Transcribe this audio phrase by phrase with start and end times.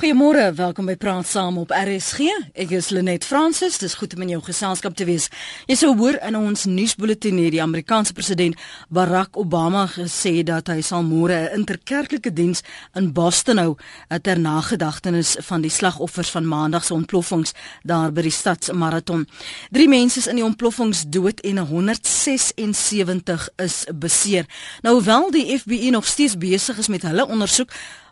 [0.00, 2.24] Goeiemôre, welkom by Praat Saam op RSG.
[2.56, 3.74] Ek is Lenet Fransis.
[3.82, 5.26] Dis goed om in jou geselskap te wees.
[5.68, 8.56] Jy sou hoor in ons nuusbulletin hier die Amerikaanse president
[8.88, 12.64] Barack Obama gesê dat hy sal môre 'n interkerklike diens
[12.96, 13.76] in Boston hou
[14.22, 17.52] ter nagedagtenis van die slagoffers van Maandag se ontploffings
[17.84, 19.28] daar by die stadsmaraton.
[19.70, 24.46] 3 mense is in die ontploffings dood en 176 is beseer.
[24.80, 27.70] Nou hoewel die FBI nog steeds besig is met hulle ondersoek,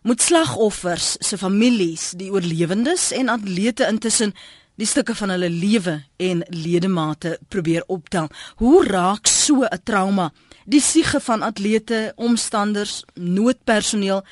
[0.09, 4.31] moet slagoffers se families, die oorlewendes en atlete intussen
[4.81, 8.31] die stukke van hulle lewe en ledemate probeer optel.
[8.63, 10.31] Hoe raak so 'n trauma
[10.65, 14.25] die siege van atlete, omstanders, noodpersoneel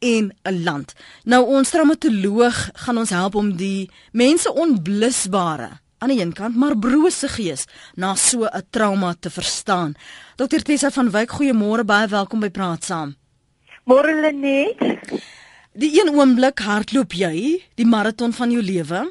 [0.00, 0.92] en 'n land?
[1.24, 6.78] Nou ons traumatoloog gaan ons help om die mense onblusbare aan die een kant maar
[6.78, 7.64] brose gees
[7.94, 9.94] na so 'n trauma te verstaan.
[10.36, 13.16] Dr Tessa van Wyk, goeiemôre, baie welkom by Praat Saam.
[13.84, 14.78] Môre Lenet.
[15.72, 19.06] Die een oomblik hardloop jy die maraton van jou lewe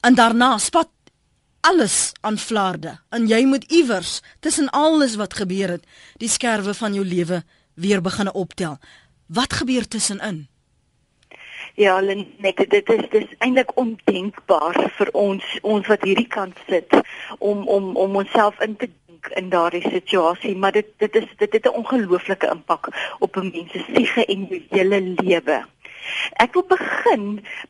[0.00, 0.88] en daarna spat
[1.60, 5.84] alles aan flarde en jy moet iewers tussen alles wat gebeur het
[6.16, 7.42] die skerwe van jou lewe
[7.74, 8.78] weer begin optel.
[9.28, 10.46] Wat gebeur tussenin?
[11.76, 16.96] Ja, Lenet, dit is dis eintlik ondenkbaar vir ons ons wat hierdie kant sit
[17.38, 18.88] om om om onsself in te
[19.34, 23.72] in daardie situasie, maar dit dit is dit het 'n ongelooflike impak op 'n mens
[23.72, 25.64] se siege en hele lewe.
[26.42, 27.24] Ek wil begin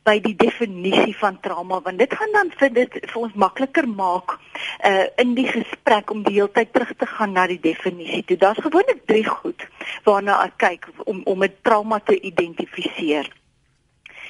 [0.07, 4.37] by die definisie van trauma want dit gaan dan vir dit vir ons makliker maak
[4.85, 8.37] uh in die gesprek om die hele tyd terug te gaan na die definisie toe.
[8.37, 9.67] Daar's gewoonlik drie goed
[10.03, 13.31] waarna ek kyk om om 'n trauma te identifiseer.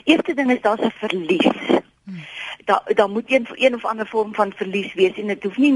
[0.04, 1.82] Eerste ding is daar's 'n verlies.
[2.06, 2.24] Hmm.
[2.66, 5.76] Daar daar moet een een of ander vorm van verlies wees en dit hoef nie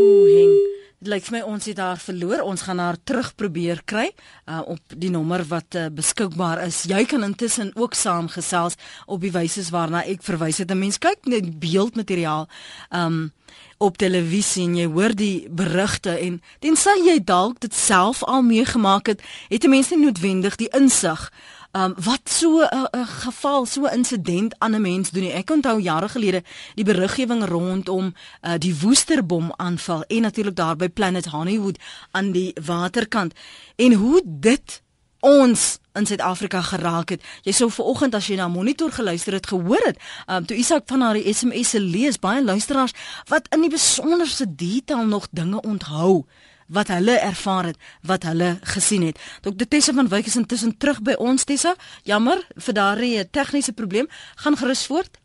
[0.00, 0.63] Ooh, heng.
[1.04, 2.40] Lyk vir my ons het haar verloor.
[2.48, 4.06] Ons gaan haar terug probeer kry
[4.48, 6.86] uh, op die nommer wat uh, beskikbaar is.
[6.88, 10.72] Jy kan intussen ook saamgesels op die wyse waarna ek verwys het.
[10.72, 12.48] 'n Mens kyk net beeldmateriaal
[12.90, 13.32] um
[13.78, 19.06] op televisie en jy hoor die berigte en tensy jy dalk dit self al meegemaak
[19.06, 21.30] het, het 'n mens nie noodwendig die insig
[21.76, 25.32] um, wat so 'n uh, uh, geval, so 'n insident aan 'n mens doen nie.
[25.32, 26.42] Ek onthou jare gelede
[26.74, 31.78] die beriggewing rondom uh, die Woesterbom aanval en natuurlik daar by Planet Hollywood
[32.10, 33.32] aan die waterkant
[33.76, 34.82] en hoe dit
[35.20, 37.22] ons in Suid-Afrika geraak het.
[37.42, 41.00] Jy sou vanoggend as jy na monitor geluister het, gehoor het, um, toe Isak van
[41.00, 42.92] haar SMS'e lees, baie luisteraars
[43.28, 46.26] wat in die besonderste detail nog dinge onthou
[46.66, 49.18] wat hulle ervaar het, wat hulle gesien het.
[49.42, 51.74] Dr Tessa van Wyk is intussen terug by ons Tessa.
[52.02, 54.08] Jammer vir daardie tegniese probleem.
[54.36, 55.18] Gaan gerus voort.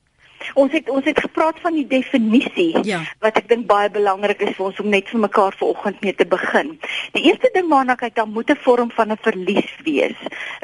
[0.53, 3.01] Ons het ons het gepraat van die definisie ja.
[3.19, 6.25] wat ek dink baie belangrik is vir ons om net vir mekaar vanoggend mee te
[6.25, 6.79] begin.
[7.13, 10.17] Die eerste ding waarna kyk dan moet 'n vorm van 'n verlies wees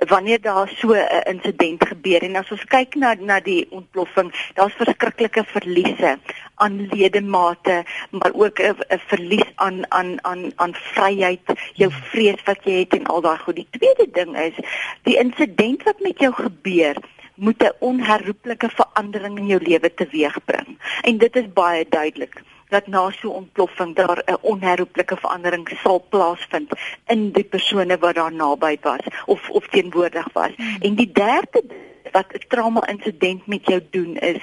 [0.08, 4.74] wanneer daar so 'n insident gebeur en as ons kyk na na die ontploffing, daar's
[4.74, 6.18] verskriklike verliese
[6.56, 12.80] aan ledemate, maar ook 'n verlies aan aan aan aan vryheid, jou vrees wat jy
[12.80, 13.56] het en al daai goed.
[13.56, 14.56] Die tweede ding is
[15.04, 16.96] die insident wat met jou gebeur
[17.36, 20.78] moet 'n onherroepelike verandering in jou lewe teweegbring.
[21.02, 26.06] En dit is baie duidelik dat na so 'n ontploffing daar 'n onherroepelike verandering sal
[26.10, 26.70] plaasvind
[27.08, 30.56] in die persone wat daar naby was of of teenwoordig was.
[30.56, 30.76] Hmm.
[30.80, 31.64] En die derde
[32.12, 34.40] wat 'n trauma insident met jou doen is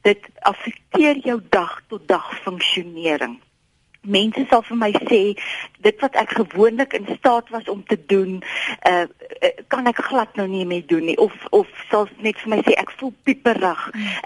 [0.00, 3.40] dit affekteer jou dag tot dag funksionering
[4.06, 5.20] mense sal vir my sê
[5.86, 8.40] dit wat ek gewoonlik in staat was om te doen,
[8.88, 12.54] uh, uh kan ek glad nou nie meer doen nie of of sal net vir
[12.54, 13.82] my sê ek voel pieperig.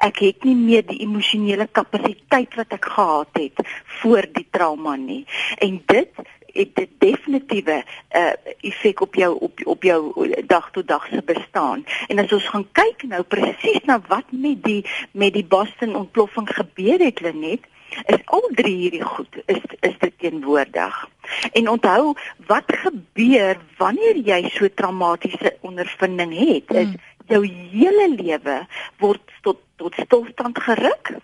[0.07, 3.65] Ek het nie meer die emosionele kapasiteit wat ek gehad het
[4.01, 5.25] voor die trauma nie.
[5.59, 7.85] En dit het 'n definitiewe
[8.17, 11.85] uh effek op jou op op jou dag tot dag se bestaan.
[12.09, 16.49] En as ons gaan kyk nou presies na wat met die met die Boston ontploffing
[16.55, 17.65] gebeur het, Lenet,
[18.07, 21.09] is al drie hierdie goed is is dit teenwoordig.
[21.53, 22.15] En onthou
[22.47, 27.01] wat gebeur wanneer jy so traumatiese ondervinding het is mm.
[27.33, 28.61] jou hele lewe
[28.99, 31.17] word tot tot stilstand geruk.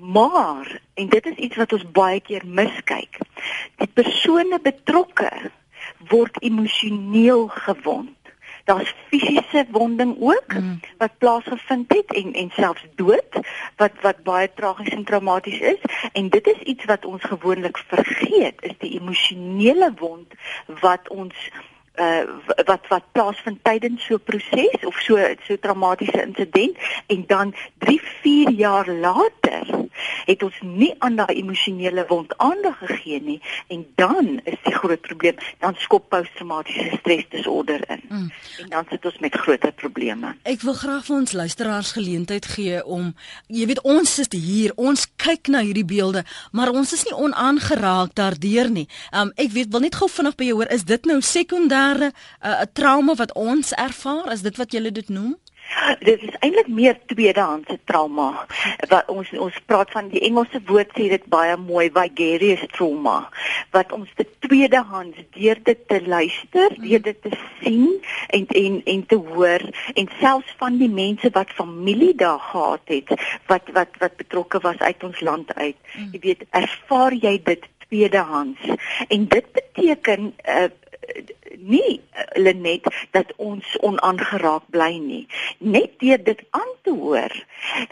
[0.00, 3.20] Maar en dit is iets wat ons baie keer miskyk.
[3.80, 5.30] Die persone betrokke
[6.08, 8.19] word emosioneel gewond
[8.70, 10.80] daar's fisiese wonding ook mm.
[10.98, 13.40] wat plaasgevind het en en selfs dood
[13.76, 15.82] wat wat baie tragies en traumaties is
[16.12, 20.38] en dit is iets wat ons gewoonlik vergeet is die emosionele wond
[20.80, 21.50] wat ons
[21.94, 22.22] uh,
[22.64, 25.16] wat wat plaasvind tydens so 'n proses of so
[25.46, 26.76] so traumatiese insident.
[27.06, 29.88] En dan 3 4 jaar later
[30.24, 33.40] het ons nie aan daai emosionele wond aandag gegee nie.
[33.68, 38.00] En dan is die groot probleem dan skop posttraumatiese stresdisorder in.
[38.08, 38.30] Mm.
[38.58, 40.34] en dan sit ons met groter probleme.
[40.42, 43.14] Ek wil graag vir ons luisteraars geleentheid gee om
[43.46, 48.14] jy weet ons sit hier ons kyk na hierdie beelde maar ons is nie onaangeraak
[48.14, 48.88] daardeur nie.
[49.14, 52.12] Um, ek weet wil net gou vinnig by jou hoor is dit nou sekondêre 'n
[52.46, 55.36] uh, trauma wat ons ervaar is dit wat julle dit noem
[56.00, 58.46] Dit is eintlik meer tweedehandse trauma.
[58.90, 63.18] Wat ons ons praat van die Engelse woord sê dit baie mooi vicarious trauma
[63.74, 67.86] wat ons te tweedehands deur dit te luister, deur dit te sien
[68.34, 69.62] en en en te hoor
[69.94, 73.14] en selfs van die mense wat familie daar gehad het
[73.52, 75.78] wat wat wat betrokke was uit ons land uit.
[76.10, 78.74] Jy weet, ervaar jy dit tweedehands
[79.08, 80.68] en dit beteken uh,
[81.58, 82.00] nie
[82.32, 85.26] Lenet dat ons onaangeraak bly nie.
[85.58, 87.32] Net deur dit aan te hoor,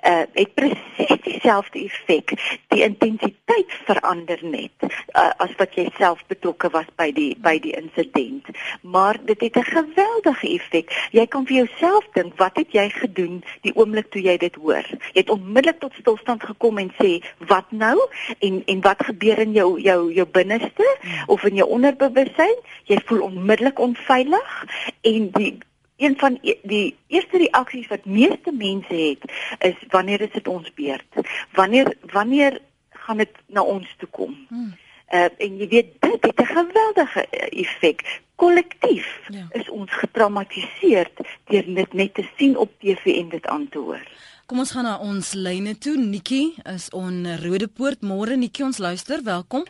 [0.06, 2.32] uh het presies dieselfde effek.
[2.68, 7.74] Die intensiteit verander net uh, as wat jy self betrokke was by die by die
[7.76, 8.46] insident.
[8.82, 11.08] Maar dit het 'n geweldige effek.
[11.10, 14.86] Jy kan vir jouself dink, wat het jy gedoen die oomblik toe jy dit hoor?
[15.12, 17.98] Jy het onmiddellik tot stilstand gekom en sê, "Wat nou?"
[18.38, 20.96] en en wat gebeur in jou jou jou binneste
[21.26, 22.56] of in jou onderbewussyn?
[22.84, 24.64] Jy voel onmiddellik onveilig
[25.00, 25.58] en die
[25.96, 30.74] een van e, die eerste reaksies wat meeste mense het is wanneer is dit ons
[30.74, 31.06] beurt?
[31.52, 32.60] Wanneer wanneer
[32.90, 34.46] gaan dit na ons toe kom?
[34.48, 34.74] Hmm.
[35.08, 38.20] Uh, en jy weet dit het 'n geweldige eh, effek.
[38.34, 39.46] Kollektief ja.
[39.50, 41.10] is ons getraumatiseer
[41.44, 44.06] deur dit net te sien op TV en dit aan te hoor.
[44.46, 45.96] Kom ons gaan na ons lyne toe.
[45.96, 48.00] Nikki is on Rodepoort.
[48.00, 49.22] Môre Nikki, ons luister.
[49.22, 49.64] Welkom.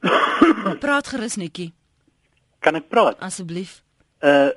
[0.84, 1.72] praat gerus Nikki.
[2.60, 3.20] Kan ek praat?
[3.24, 3.80] Asseblief.
[4.24, 4.50] Uh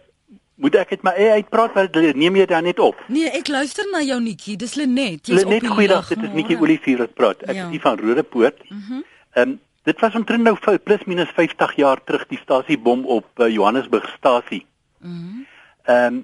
[0.63, 2.99] moet ek dit maar eie uitpraat want neem jy dan net op?
[3.11, 4.53] Nee, ek luister na jou Nikki.
[4.55, 5.25] Dis Lenet.
[5.27, 6.11] Jy's op die goeiedag.
[6.13, 7.41] Dit is Nikki Olivier wat praat.
[7.49, 7.65] Ek ja.
[7.73, 8.61] is van Rodepoort.
[8.69, 8.99] Mhm.
[8.99, 13.25] Mm ehm um, dit was omtrent nou plus minus 50 jaar terug die stasiebom op
[13.41, 14.65] uh, Johannesburg stasie.
[14.99, 15.11] Mhm.
[15.11, 15.45] Mm
[15.83, 16.21] ehm um,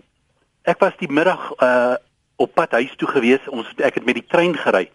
[0.64, 1.96] ek was die middag uh
[2.40, 3.50] op pad huis toe gewees.
[3.50, 4.92] Ons ek het met die trein gery.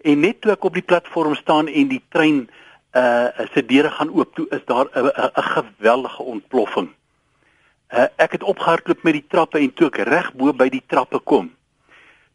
[0.00, 2.48] En net toe ek op die platform staan en die trein
[2.92, 6.88] uh se deure gaan oop toe is daar 'n geweldige ontploffing.
[7.92, 11.18] Uh ek het opgehardloop met die trappe en toe ek reg bo by die trappe
[11.18, 11.54] kom,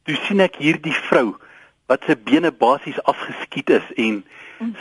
[0.03, 1.35] toe sien ek hierdie vrou
[1.85, 4.23] wat se bene basies afgeskiet is en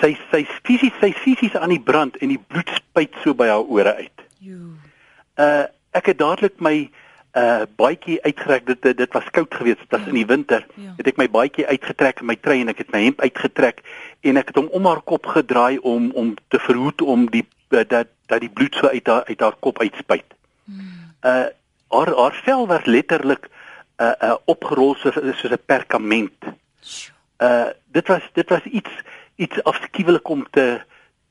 [0.00, 3.66] sy sy fisies sy fisies aan die brand en die bloed spuit so by haar
[3.66, 4.18] ore uit.
[5.38, 6.90] Uh ek het dadelik my
[7.34, 10.06] uh baadjie uitgetrek dit dit was koud geweest dit was ja.
[10.06, 10.92] in die winter ja.
[10.96, 13.82] het ek my baadjie uitgetrek in my trui en ek het my hemp uitgetrek
[14.22, 17.42] en ek het hom om haar kop gedraai om om te verhoed om die
[17.74, 20.26] uh, dat dat die bloed so uit haar uit haar kop uitspuit.
[20.64, 21.12] Hmm.
[21.22, 21.50] Uh
[21.94, 23.50] haar haar vel was letterlik
[23.98, 26.38] uh uh opgerol soos soos 'n perkament.
[27.42, 28.90] Uh dit was dit was iets
[29.36, 30.80] iets afskuwelik om te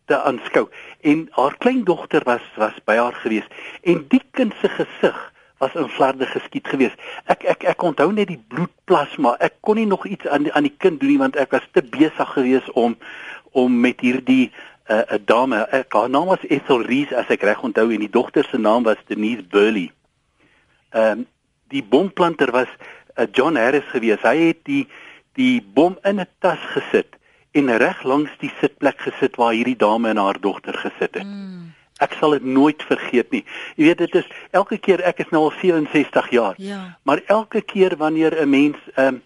[0.06, 0.70] te aanskou
[1.02, 3.48] en haar kleindogter was was by haar gewees
[3.82, 5.33] en die kind se gesig
[5.64, 7.00] was in flarde geskiet geweest.
[7.32, 9.36] Ek ek ek onthou net die bloedplasma.
[9.40, 11.66] Ek kon nie nog iets aan die, aan die kind doen nie want ek was
[11.72, 12.98] te besig geweest om
[13.54, 17.46] om met hierdie 'n uh, uh, dame, ek haar naam was Ethel Rees as ek
[17.48, 19.92] reg onthou en die dogter se naam was Denise Burley.
[20.92, 21.28] Ehm um,
[21.74, 22.70] die bomplanter was
[23.16, 24.28] uh, John Harris geweest.
[24.28, 24.88] Hy het die
[25.40, 27.16] die bom in 'n tas gesit
[27.54, 31.26] en reg langs die sitplek gesit waar hierdie dame en haar dogter gesit het.
[31.26, 33.44] Mm ek sal dit nooit vergeet nie.
[33.76, 36.56] Jy weet dit is elke keer ek is nou al 67 jaar.
[36.58, 36.98] Ja.
[37.04, 39.22] Maar elke keer wanneer 'n mens ehm um,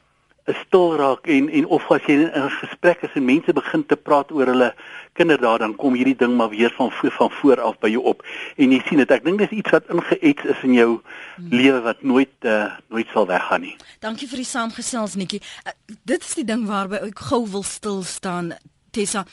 [0.47, 3.95] stil raak en en of as jy in 'n gesprek is en mense begin te
[3.95, 4.73] praat oor hulle
[5.13, 8.23] kinderdae dan kom hierdie ding maar weer van van voor af by jou op
[8.55, 11.49] en jy sien dit ek dink dis iets wat ingeets is in jou hmm.
[11.49, 13.75] lewe wat nooit uh, nooit sal weggaan nie.
[13.99, 15.41] Dankie vir die saamgesels Netjie.
[15.65, 15.71] Uh,
[16.03, 18.53] dit is die ding waarby ek gou wil stil staan
[18.91, 19.25] Tessa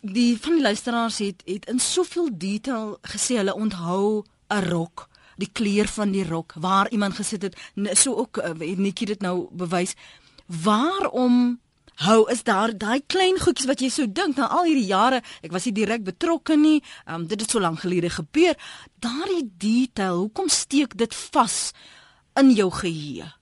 [0.00, 5.50] die van die luisteraars het het in soveel detail gesê hulle onthou 'n rok, die
[5.52, 7.56] kleur van die rok, waar iemand gesit het,
[7.92, 9.94] so ook het Nikki dit nou bewys.
[10.46, 11.60] Waarom
[11.94, 15.50] hou is daar daai klein goedjies wat jy so dink na al hierdie jare, ek
[15.50, 18.54] was nie direk betrokke nie, um, dit het so lank gelede gebeur.
[19.02, 21.72] Daardie detail, hoekom steek dit vas
[22.38, 23.37] in jou geheue?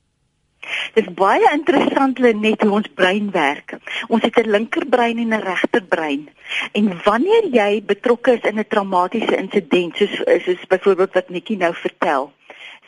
[0.94, 3.76] Dis baie interessant net hoe ons brein werk.
[4.08, 6.28] Ons het 'n linkerbrein en 'n regterbrein.
[6.72, 11.74] En wanneer jy betrokke is in 'n traumatiese insident, soos soos byvoorbeeld wat Nikki nou
[11.74, 12.32] vertel,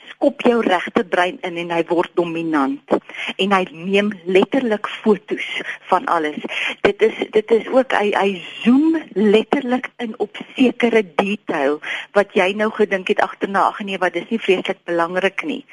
[0.08, 2.80] skop jou regterbrein in en hy word dominant.
[3.36, 5.46] en hy neem letterlik fotos
[5.90, 6.38] van alles.
[6.80, 11.78] Dit is dit is ook hy hy zoom letterlik in op sekere detail
[12.16, 15.64] wat jy nou gedink het agterna ag nee wat dis nie vreeslik belangrik nie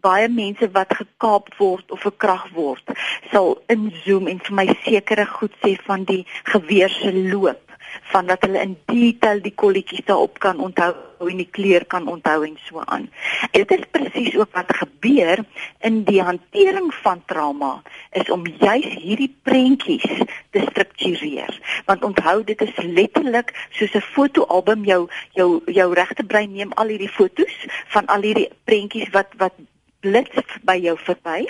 [0.00, 2.96] baie mense wat gekaap word of verkrag word
[3.32, 7.66] sal inzoom en vir my sekere goed sê van die geweer se loop
[8.02, 12.44] van dat hulle in detail die kolletjies daarop kan onthou en die kleur kan onthou
[12.44, 13.08] en so aan.
[13.50, 15.44] En dit is presies ook wat gebeur
[15.80, 20.06] in die hantering van trauma is om juis hierdie prentjies
[20.50, 21.60] te struktureer.
[21.86, 26.86] Want onthou dit is letterlik soos 'n fotoalbum jou jou jou regte brein neem al
[26.86, 29.52] hierdie fotos van al hierdie prentjies wat wat
[30.06, 31.46] blits by jou verby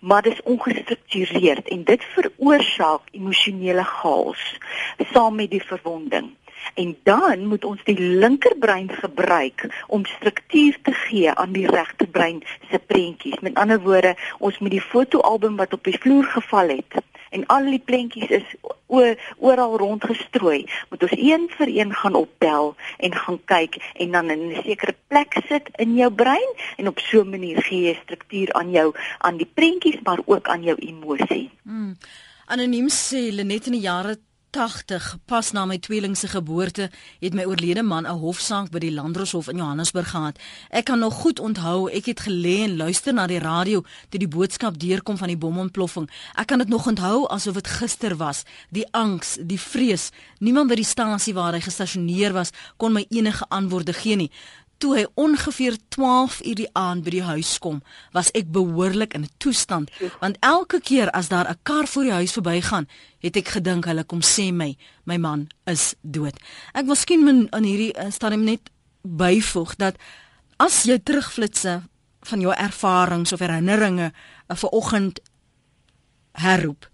[0.00, 4.58] maar dit is ongestruktureerd en dit veroorsaak emosionele chaos
[5.12, 6.30] saam met die verwonding.
[6.74, 12.78] En dan moet ons die linkerbrein gebruik om struktuur te gee aan die regterbrein se
[12.78, 13.38] prentjies.
[13.40, 17.00] Met ander woorde, ons moet die fotoalbum wat op die vloer geval het
[17.30, 18.54] en al die prentjies is
[19.38, 24.42] oral rondgestrooi, moet ons een vir een gaan optel en gaan kyk en dan in
[24.50, 28.52] 'n sekere plek sit in jou brein en op so 'n manier gee jy struktuur
[28.52, 31.50] aan jou aan die prentjies maar ook aan jou emosie.
[31.62, 31.96] Hmm.
[32.46, 34.18] Anoniem sê Lenet in die jare
[34.50, 36.90] 80 pas na my tweeling se geboorte
[37.20, 40.38] het my oorlede man 'n hofsaak by die Landroshof in Johannesburg gehad.
[40.70, 44.28] Ek kan nog goed onthou, ek het gelê en luister na die radio toe die
[44.28, 46.10] boodskap deurkom van die bomontploffing.
[46.34, 48.42] Ek kan dit nog onthou asof dit gister was.
[48.70, 50.10] Die angs, die vrees.
[50.38, 54.30] Niemand by die stasie waar hy gestasioneer was kon my enige antwoorde gee nie
[54.80, 57.82] toe hy ongeveer 12 uur die aand by die huis kom,
[58.16, 62.18] was ek behoorlik in 'n toestand, want elke keer as daar 'n kar voor die
[62.20, 62.88] huis verbygaan,
[63.20, 66.36] het ek gedink hulle kom sê my, my man is dood.
[66.72, 68.70] Ek wil skien in hierdie uh, stadium net
[69.02, 69.96] byvoeg dat
[70.56, 71.82] as jy terugflitse
[72.20, 74.12] van jou ervarings of herinneringe
[74.48, 75.20] uh, vir oggend
[76.32, 76.90] herroep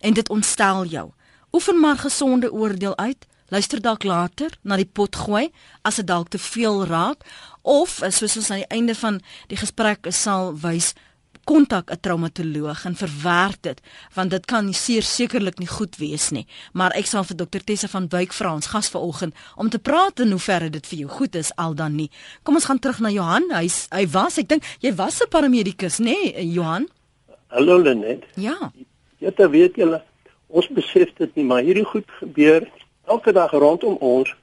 [0.00, 1.12] en dit ontstel jou,
[1.52, 5.50] oefen maar gesonde oordeel uit luister dalk later na die pot gooi
[5.82, 7.24] as dit dalk te veel raak
[7.62, 10.94] of soos ons aan die einde van die gesprek sal wys
[11.46, 13.80] kontak 'n traumatoloog en verwerk dit
[14.14, 16.46] want dit kan seer sekerlik nie goed wees nie.
[16.72, 20.20] Maar ek sal vir dokter Tessa van Wyk vra ons gas vanoggend om te praat
[20.20, 22.10] en hoe ver dit vir jou goed is al dan nie.
[22.42, 23.50] Kom ons gaan terug na Johan.
[23.50, 26.88] Hy hy was ek dink jy was 'n paramedikus nê nee, Johan?
[27.46, 28.24] Hallo Lenet.
[28.34, 28.72] Ja.
[29.18, 30.02] Jy weet julle
[30.48, 32.66] ons besef dit nie maar hierdie goed gebeur
[33.06, 34.34] elke dag rondom ons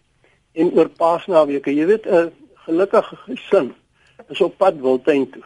[0.53, 1.74] en oor Paasnaweke.
[1.75, 2.32] Jy weet 'n
[2.65, 3.74] gelukkige gesin
[4.29, 5.43] is op pad Wildtuin toe.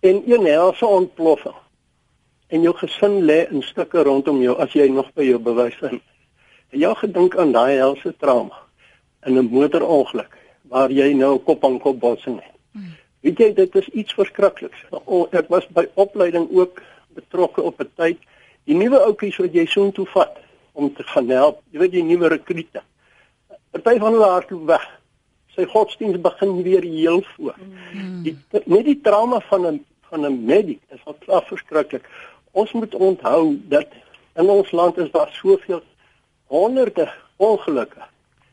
[0.00, 1.54] En een helse ontploffing.
[2.46, 6.00] En jou gesin lê in stukke rondom jou as jy nog by jou bewussin.
[6.70, 8.58] En jy gedink aan daai helse trauma
[9.26, 12.54] in 'n motorongeluk waar jy nou kop aan kop botsing het.
[12.72, 12.96] Hmm.
[13.20, 14.84] Weet jy dit is iets verskrikliks.
[15.30, 16.82] Ek was by opleiding ook
[17.14, 18.18] betrokke op 'n tyd.
[18.64, 20.43] Die nuwe ouetjies wat jy so intoe vat
[20.74, 21.62] om te gaan help.
[21.70, 22.82] Jy weet die nuwe rekrute.
[23.74, 24.86] Party van hulle hardloop weg.
[25.54, 27.58] Sy godsdienst begin weer heel voor.
[27.94, 28.22] Mm.
[28.26, 32.08] Die net die trauma van 'n van 'n medic is al klaar verskriklik.
[32.52, 33.88] Ons moet onthou dat
[34.34, 35.82] in ons land is daar soveel
[36.46, 38.02] honderde ongelukke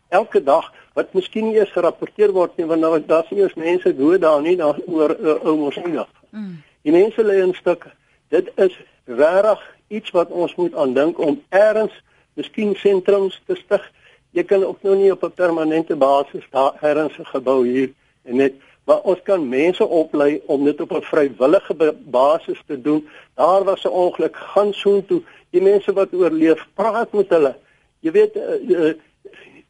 [0.10, 3.94] elke dag wat miskien nie eens gerapporteer word nie want nou daar's nie eens mense
[3.96, 6.08] dood daar nie daar oor ou Mosina.
[6.30, 6.62] Mm.
[6.82, 7.92] Die mense lê in stukke.
[8.28, 8.76] Dit is
[9.06, 11.96] regtig iets wat ons moet aandink om eers
[12.34, 13.92] miskien sentrums te stig.
[14.32, 17.90] Jy kan ook nou nie op 'n permanente basis daar ergens 'n gebou hier
[18.24, 18.54] en net
[18.86, 23.08] maar ons kan mense oplei om dit op 'n vrywillige basis te doen.
[23.36, 25.22] Daar was 'n ongeluk, gaan soontoe.
[25.50, 27.56] Die mense wat oorleef, praat met hulle.
[28.00, 28.94] Jy weet uh, uh,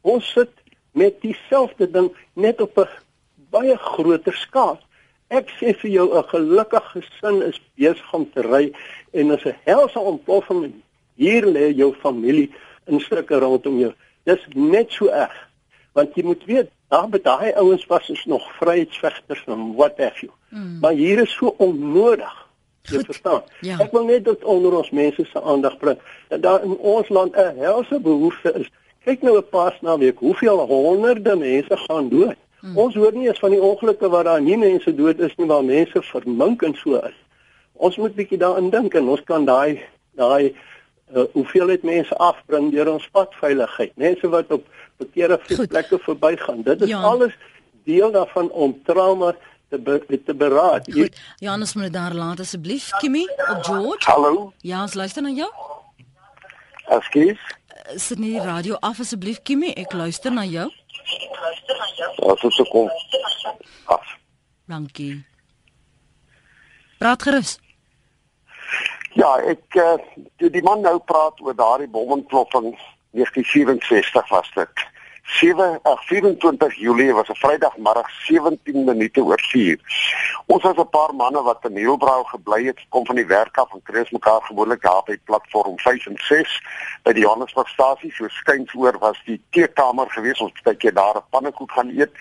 [0.00, 0.50] ons sit
[0.90, 2.88] met dieselfde ding net op 'n
[3.50, 4.78] baie groter skaal.
[5.28, 8.72] Ek sê vir jou 'n gelukkige gesin is besig om te ry
[9.12, 10.82] en as 'n helse ontploffing
[11.14, 12.50] Hier lê jou familie
[12.86, 13.92] in stukke rondom jou.
[14.24, 15.48] Dis net so erg.
[15.92, 20.20] Want jy moet weet, daar by daai ouens was ons nog vryheidsvegters en what have
[20.20, 20.32] you.
[20.48, 20.78] Mm.
[20.80, 22.32] Maar hier is so onnodig.
[22.90, 23.42] Jy verstaan?
[23.60, 23.78] Ja.
[23.80, 25.98] Ek wil net dat onder ons mense se aandag bring
[26.32, 28.70] dat daar in ons land 'n helse behoefte is.
[29.04, 32.36] Kyk nou 'n paar na week, hoeveel honderde mense gaan dood.
[32.60, 32.76] Mm.
[32.78, 35.64] Ons hoor nie eens van die ongelukke waar daar nie mense dood is nie, maar
[35.64, 37.18] mense vermink en so is.
[37.72, 39.82] Ons moet bietjie daarin dink en ons kan daai
[40.14, 40.54] daai
[41.14, 43.92] uh, hoeveel het mense afbring deur ons padveiligheid.
[43.96, 44.66] Mense wat op
[44.96, 46.62] verkeerde plekke verbygaan.
[46.62, 47.00] Dit is ja.
[47.00, 47.36] alles
[47.84, 49.34] deel daarvan om trauma
[49.68, 50.92] te be te beraad.
[50.92, 51.20] Goed.
[51.36, 52.90] Janus moet daar laat asseblief.
[52.90, 54.10] Kimmy op George.
[54.10, 54.52] Hallo.
[54.60, 55.50] Ja, ons luister na jou.
[56.84, 57.40] Askies.
[57.66, 60.68] Eh, sit nie die radio af asseblief Kimmy, ek luister na jou.
[60.68, 62.10] Ek luister na jou.
[62.16, 62.90] Ja, se kom.
[63.84, 64.16] Af.
[64.66, 65.24] Dankie.
[66.98, 67.58] Praat gerus.
[69.12, 69.98] Ja, ek uh,
[70.40, 72.72] die man nou praat oor daardie bomontploffing
[73.12, 74.86] 1964 was dit.
[75.22, 79.78] 7 uh, 24 Julie was 'n Vrydagmiddag 17 minute oor 4.
[80.46, 83.72] Ons was 'n paar manne wat in Hielbrau gebly het, kom van die werk af
[83.72, 86.62] en kry mekaar gewoonlik daar by platform 5 en 6
[87.02, 88.12] by die Johannesburgstasie.
[88.12, 90.40] So skuins oor was die teekamer gewees.
[90.40, 92.16] Ons het 'n bietjie daar 'n pannekoek gaan eet.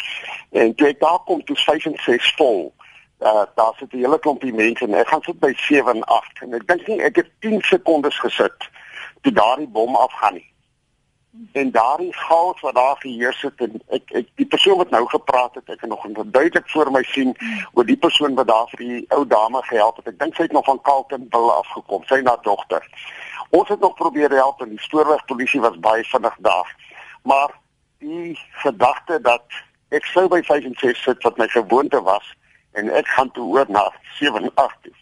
[0.51, 2.74] En toe ek daar kom, toe 5 en 6 vol.
[3.21, 6.41] Uh, daar sit 'n hele klompie mense en ek gaan sit by 7 en 8
[6.41, 8.69] en ek dink nie ek het 10 sekondes gesit
[9.21, 10.49] toe daardie bom afgaan nie.
[11.51, 15.55] En daardie chaos wat daar geheers het en ek ek die persoon wat nou gepraat
[15.55, 17.37] het ek kan nog duidelik voor my sien
[17.73, 20.07] oor die persoon wat daar vir die ou dame gehelp het.
[20.07, 22.89] Ek dink sy het nog van Kaltenbil afgekom sy na dogter.
[23.49, 26.75] Ons het nog probeer help en die spoorwegpolisie was baie vinnig daar.
[27.23, 27.53] Maar
[27.99, 29.45] die gedagte dat
[29.89, 32.35] ek sou by 65 sit wat my gewoonte was
[32.71, 35.01] en ek gaan toe oor na 78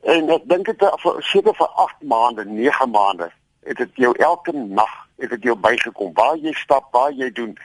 [0.00, 3.28] en ek dink dit vir seker vir 8 maande 9 maande
[3.68, 6.12] het dit jou elke nag het dit jou bygekom.
[6.16, 7.56] Waar jy stap waar jy doen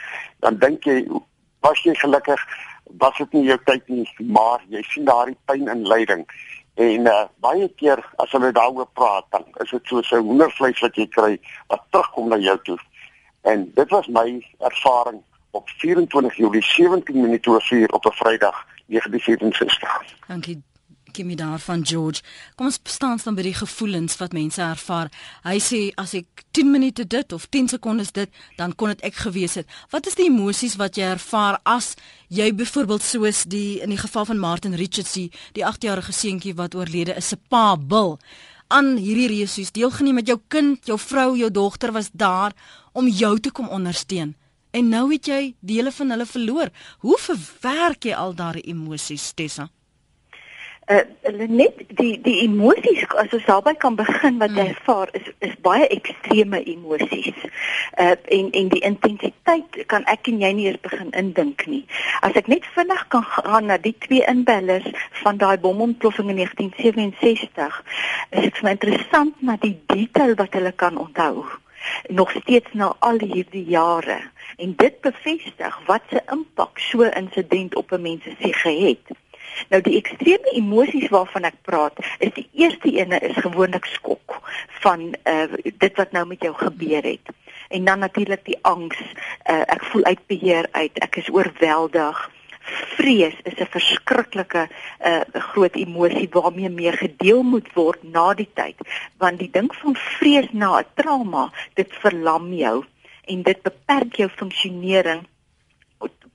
[0.44, 1.06] dan dink jy
[1.64, 2.42] was jy gelukkig?
[3.00, 4.04] Was dit nie jou tyd nie?
[4.20, 6.26] Maar jy sien daardie pyn en lyding
[6.76, 10.96] en uh, baie keer as hulle daaroor praat dan is dit so 'n hoendervleis wat
[10.96, 11.40] jy kry
[11.72, 12.78] wat terugkom na jou toe.
[13.42, 15.22] En dit was my ervaring
[15.52, 20.62] op 24 Julie 17 minute oor 4 op 'n Vrydag 1967 dankie
[21.16, 22.22] Kimmy daar van George.
[22.56, 25.08] Kom ons staan staan by die gevoelens wat mense ervaar.
[25.46, 29.22] Hy sê as ek 10 minute dit of 10 sekondes dit, dan kon dit ek
[29.24, 29.70] gewees het.
[29.96, 31.94] Wat is die emosies wat jy ervaar as
[32.28, 36.76] jy byvoorbeeld soos die in die geval van Martin Richards die, die 8-jarige seentjie wat
[36.76, 38.18] oorlede is se pa Bill
[38.68, 42.52] aan hierdie reisies deelgeneem met jou kind, jou vrou, jou dogter was daar
[42.92, 44.36] om jou te kom ondersteun.
[44.76, 46.70] En nou het jy dele van hulle verloor.
[47.06, 49.70] Hoe verwerk jy al daardie emosies, Tessa?
[50.88, 51.02] uh,
[51.50, 54.76] net die die emosies as ons daarby kan begin wat jy mm.
[54.76, 57.48] ervaar is is baie ekstreme emosies.
[58.02, 61.84] Uh en en die intensiteit kan ek en jy nie eens begin indink nie.
[62.22, 64.88] As ek net vinnig kan gaan na die twee inbellers
[65.24, 67.84] van daai bomontploffing in 1967,
[68.32, 71.46] is dit vir interessant na die detail wat hulle kan onthou
[72.08, 74.22] nog steeds na al hierdie jare
[74.58, 79.18] en dit bevestig wat se impak so 'n insident op 'n mens se siege het.
[79.70, 84.40] Nou die ekstreme emosies waarvan ek praat, is die eerste ene is gewoonlik skok
[84.84, 87.34] van uh dit wat nou met jou gebeur het.
[87.68, 89.00] En dan natuurlik die angs.
[89.50, 91.00] Uh ek voel uit beheer uit.
[91.00, 92.30] Ek is oorweldig.
[92.96, 94.68] Vrees is 'n verskriklike
[95.06, 98.76] uh groot emosie waarmee mee gedeel moet word na die tyd,
[99.18, 102.84] want die ding van vrees na 'n trauma, dit verlam jou
[103.26, 105.26] en dit beperk jou funksionering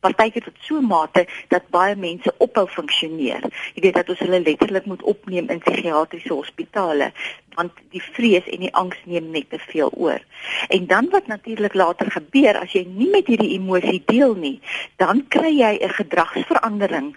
[0.00, 3.42] partykeer tot so 'n mate dat baie mense ophou funksioneer.
[3.74, 7.12] Jy weet dat ons hulle letterlik moet opneem in psigiatriese hospitale
[7.54, 10.20] want die vrees en die angs neem net te veel oor.
[10.68, 14.60] En dan wat natuurlik later gebeur as jy nie met hierdie emosie deel nie,
[15.02, 17.08] dan kry jy 'n gedragsverandering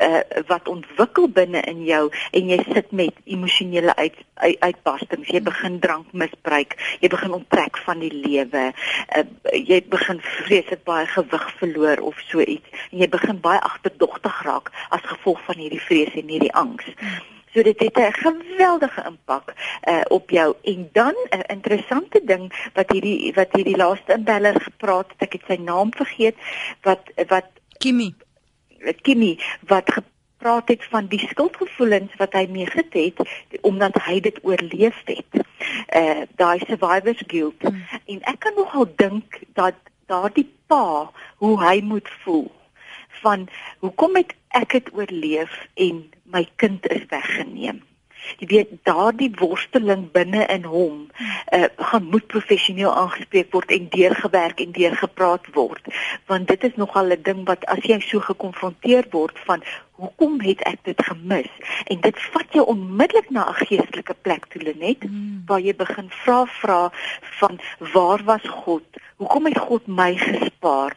[0.00, 5.28] uh, wat ontwikkel binne in jou en jy sit met emosionele uit, uit, uitbarstings.
[5.28, 8.72] Jy begin drank misbruik, jy begin onttrek van die lewe.
[9.16, 13.60] Uh, jy begin vrees dit baie gewig verloor of so iets en jy begin baie
[13.60, 16.84] agterdogtig raak as gevolg van hierdie vrees en hierdie angs.
[16.96, 17.31] Hmm.
[17.54, 19.54] So dit het 'n geweldige impak
[19.88, 20.54] uh, op jou.
[20.62, 25.32] En dan 'n uh, interessante ding wat hierdie wat hierdie laaste inbeller gepraat het, ek
[25.32, 26.36] het sy naam vergeet,
[26.80, 27.46] wat wat
[27.78, 28.14] Kimmy.
[29.02, 33.16] Kimmy wat gepraat het van die skuldgevoelens wat hy mee het
[33.60, 35.44] omdat hy dit oorleef het.
[35.96, 37.62] Uh daai survivors guilt.
[37.62, 37.84] Hmm.
[38.06, 39.74] En ek kan nogal dink dat
[40.06, 42.50] daardie pa hoe hy moet voel
[43.24, 43.48] van
[43.84, 46.04] hoekom het ek dit oorleef en
[46.34, 47.82] my kind is weggeneem.
[48.38, 54.62] Jy weet daardie worsteling binne in hom uh, gaan moet professioneel aangespreek word en deurgewerk
[54.62, 55.90] en deurgepraat word
[56.30, 59.66] want dit is nogal 'n ding wat as jy so gekonfronteer word van
[59.98, 61.50] hoekom het ek dit gemis
[61.90, 65.42] en dit vat jou onmiddellik na 'n geestelike plek toe Lenet mm.
[65.46, 66.82] waar jy begin vra vra
[67.42, 67.60] van
[67.92, 70.94] waar was God hoekom het God my gespaar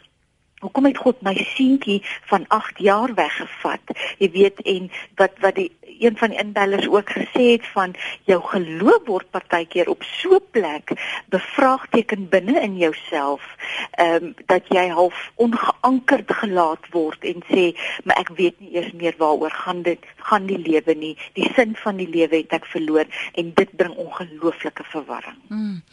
[0.65, 3.91] Hoekom het God my seentjie van 8 jaar weggevat?
[4.17, 4.87] Jy weet en
[5.19, 7.93] wat wat die een van die inbellers ook gesê het van
[8.25, 10.91] jou geloof word partykeer op so 'n plek
[11.29, 13.43] bevraagteken binne in jouself,
[13.91, 18.91] ehm um, dat jy half ongeankerd gelaat word en sê, "Maar ek weet nie eers
[18.91, 21.17] meer waaroor gaan dit gaan die lewe nie.
[21.33, 25.83] Die sin van die lewe het ek verloor en dit bring ongelooflike verwarring." Hmm.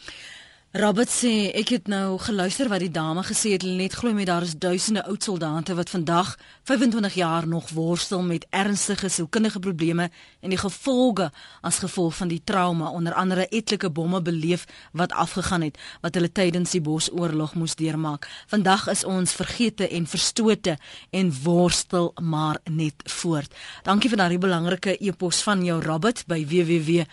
[0.72, 4.40] Robert sê ek het nou geluister wat die dame gesê het net glo my daar
[4.40, 10.48] is duisende oud soldate wat vandag 25 jaar nog worstel met ernstige sielkundige probleme en
[10.48, 11.30] die gevolge
[11.60, 16.32] as gevolg van die trauma onder andere etlike bomme beleef wat afgegaan het wat hulle
[16.32, 18.28] tydens die Bosoorlog moes deurmaak.
[18.48, 20.78] Vandag is ons vergete en verstote
[21.10, 23.54] en worstel maar net voort.
[23.84, 27.04] Dankie vir daardie belangrike e-pos van jou Robert by www.rsg.co.za.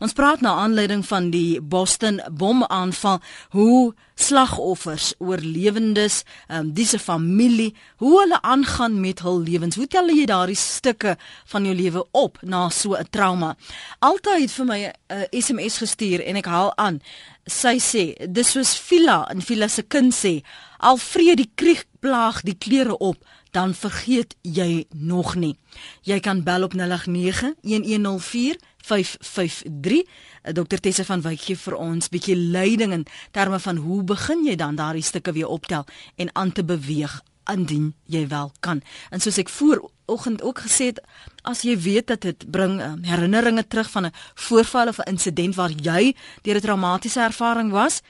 [0.00, 3.18] Ons praat na aanleiding van van die Boston bomaanval
[3.50, 10.26] hoe slagoffers oorlewendes um, diese familie hoe hulle aangaan met hul lewens hoe tel jy
[10.30, 11.16] daardie stukke
[11.50, 13.56] van jou lewe op na so 'n trauma
[13.98, 17.00] altyd vir my 'n uh, SMS gestuur en ek haal aan
[17.46, 20.42] sy sê dis soos Villa en Villa se kind sê
[20.78, 23.18] al vrede die krieg plaag die klere op
[23.50, 25.56] dan vergeet jy nog nie.
[26.02, 30.02] Jy kan bel op 089 1104 553.
[30.42, 34.56] Dr Tesse van Wyk gee vir ons bietjie leiding in terme van hoe begin jy
[34.56, 37.20] dan daardie stukke weer optel en aan te beweeg
[37.52, 38.82] indien jy wel kan.
[39.10, 41.00] En soos ek vooroggend ook gesê het,
[41.42, 45.54] as jy weet dat dit bring um, herinneringe terug van 'n voorval of 'n insident
[45.54, 48.02] waar jy deur 'n traumatiese ervaring was,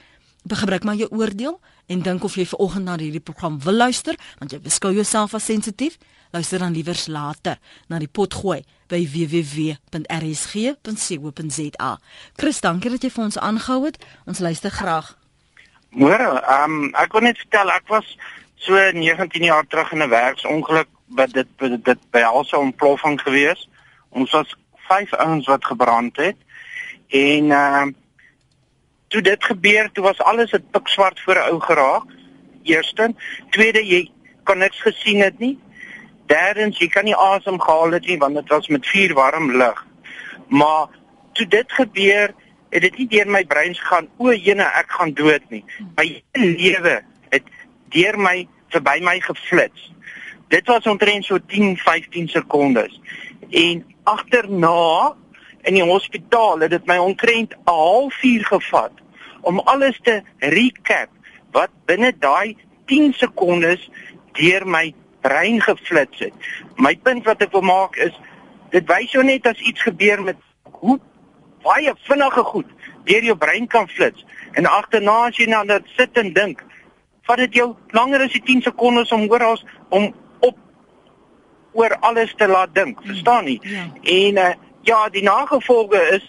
[0.47, 4.15] gebruik maar jou oordeel en dink of jy ver oggend na hierdie program wil luister,
[4.37, 5.97] want jy beskou jouself as sensitief,
[6.31, 11.91] luister dan liewers later na die pot gooi by www.rsg.co.za.
[12.35, 14.01] Chris, dankie dat jy vir ons aangehou het.
[14.25, 15.13] Ons luister graag.
[15.89, 18.17] Môre, ehm um, ek wil net vertel ek was
[18.61, 23.69] so 19 jaar terug in 'n werksongeluk wat dit dit, by alse ontploffing gewees.
[24.09, 24.55] Ons was
[24.89, 26.37] vyf ouens wat gebrand het
[27.07, 27.93] en ehm uh,
[29.09, 32.05] toe dit gebeur, toe was alles het pikswart voor 'n ou geraak.
[32.63, 33.15] Eerstens,
[33.49, 34.11] tweede jy
[34.43, 35.59] kon niks gesien het nie.
[36.29, 39.85] Derdens, jy kan nie asem gehaal het nie want dit was met vuur warm lug.
[40.47, 40.87] Maar
[41.33, 42.33] toe dit gebeur,
[42.69, 45.63] het dit nie deur my brein gegaan o, jene, ek gaan dood nie.
[45.97, 46.05] My
[46.37, 46.99] lewe
[47.33, 47.49] het
[47.93, 49.89] deur my verby my geflits.
[50.53, 52.93] Dit was omtrent so 10, 15 sekondes.
[53.49, 55.15] En agterna
[55.67, 58.91] in die hospitaal het dit my omtrent 'n halfuur gevat
[59.41, 61.09] om alles te recap
[61.51, 63.89] wat binne daai 10 sekondes
[64.33, 66.49] deur my brein geflits het.
[66.75, 68.15] My punt wat ek wil maak is
[68.73, 70.37] dit wys jou net as iets gebeur met
[70.79, 70.99] hoe
[71.65, 72.69] baie vinnige goed
[73.09, 76.63] deur jou brein kan flits en agterna as jy nou net sit en dink
[77.29, 80.09] vat dit jou langer as die 10 sekondes om oor as om
[80.45, 80.57] op
[81.77, 83.59] oor alles te laat dink, verstaan nie?
[83.61, 83.85] Ja.
[84.01, 84.49] En uh,
[84.87, 86.25] ja, die nagevolge is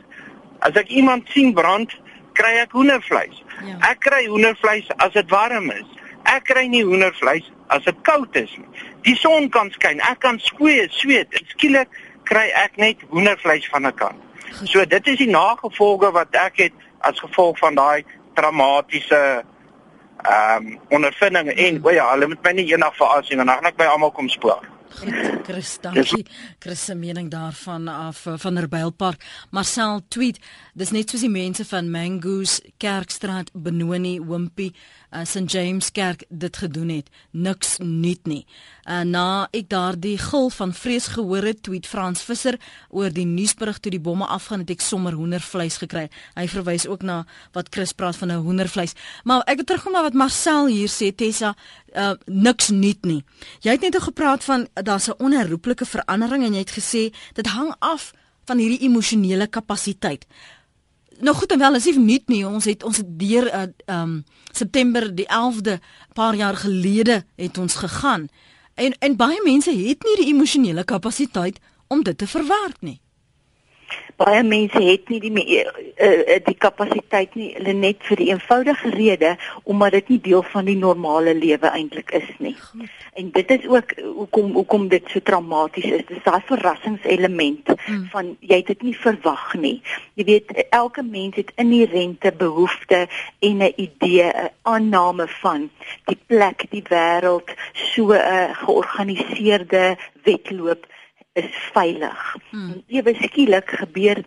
[0.60, 1.94] as ek iemand sien brand,
[2.36, 3.38] kry ek hoendervleis.
[3.64, 3.78] Ja.
[3.92, 5.88] Ek kry hoendervleis as dit warm is.
[6.24, 8.86] Ek kry nie hoendervleis as dit koud is nie.
[9.06, 11.28] Die son kan skyn, ek kan sweet, sweet.
[11.54, 11.88] Skielik
[12.28, 14.18] kry ek net hoendervleis van 'n kant.
[14.64, 18.04] So dit is die nagevolge wat ek het as gevolg van daai
[18.34, 19.44] traumatiese
[20.20, 23.70] ehm um, ondervinding en o ja, hulle moet my nie eendag veraas nie, dan gaan
[23.70, 24.66] ek by almal kom spoor.
[25.46, 26.26] Chris, dankie.
[26.58, 29.22] Chris se mening daarvan af eh, van Herbylpark.
[29.50, 30.38] Marcel tweet,
[30.74, 34.70] dis net soos die mense van Mangoes, Kerkstraat, Benoni, Wimpy,
[35.12, 37.08] uh, St James Kerk dit gedoen het.
[37.30, 38.46] Niks nuut nie.
[38.84, 43.78] Uh, na ek daardie gil van vrees gehoor het, tweet Frans Visser oor die nuusberig
[43.78, 46.08] toe die bomme afgaan het ek sommer hoendervleis gekry.
[46.38, 47.24] Hy verwys ook na
[47.56, 48.94] wat Chris praat van 'n hoendervleis.
[49.24, 51.54] Maar ek het terugkom na wat Marcel hier sê, Tessa,
[51.94, 53.24] uh, niks nuut nie.
[53.60, 57.74] Jy het net gepraat van daar's 'n onherroepelike verandering en jy het gesê dit hang
[57.78, 58.12] af
[58.44, 60.26] van hierdie emosionele kapasiteit
[61.20, 62.44] nou goed en wel as jy nuut nie.
[62.46, 65.78] Ons het ons het deur uh, um September die 11de
[66.12, 68.28] paar jaar gelede het ons gegaan.
[68.74, 73.00] En en baie mense het nie die emosionele kapasiteit om dit te verwerk nie
[74.20, 79.36] baie mense het nie die uh, die kapasiteit nie hulle net vir die eenvoudige rede
[79.64, 82.56] omdat dit nie deel van die normale lewe eintlik is nie.
[83.16, 86.04] En dit is ook hoekom hoekom dit so traumaties is.
[86.08, 88.04] Dis daai verrassingselement hmm.
[88.12, 89.78] van jy het dit nie verwag nie.
[90.20, 93.08] Jy weet elke mens het inherente behoeftes
[93.40, 95.70] en 'n idee, 'n aanname van
[96.04, 100.86] die plek, die wêreld, so 'n georganiseerde wedloop
[101.44, 102.36] is veilig.
[102.50, 102.82] Hmm.
[102.86, 104.22] Ewe skielik gebeur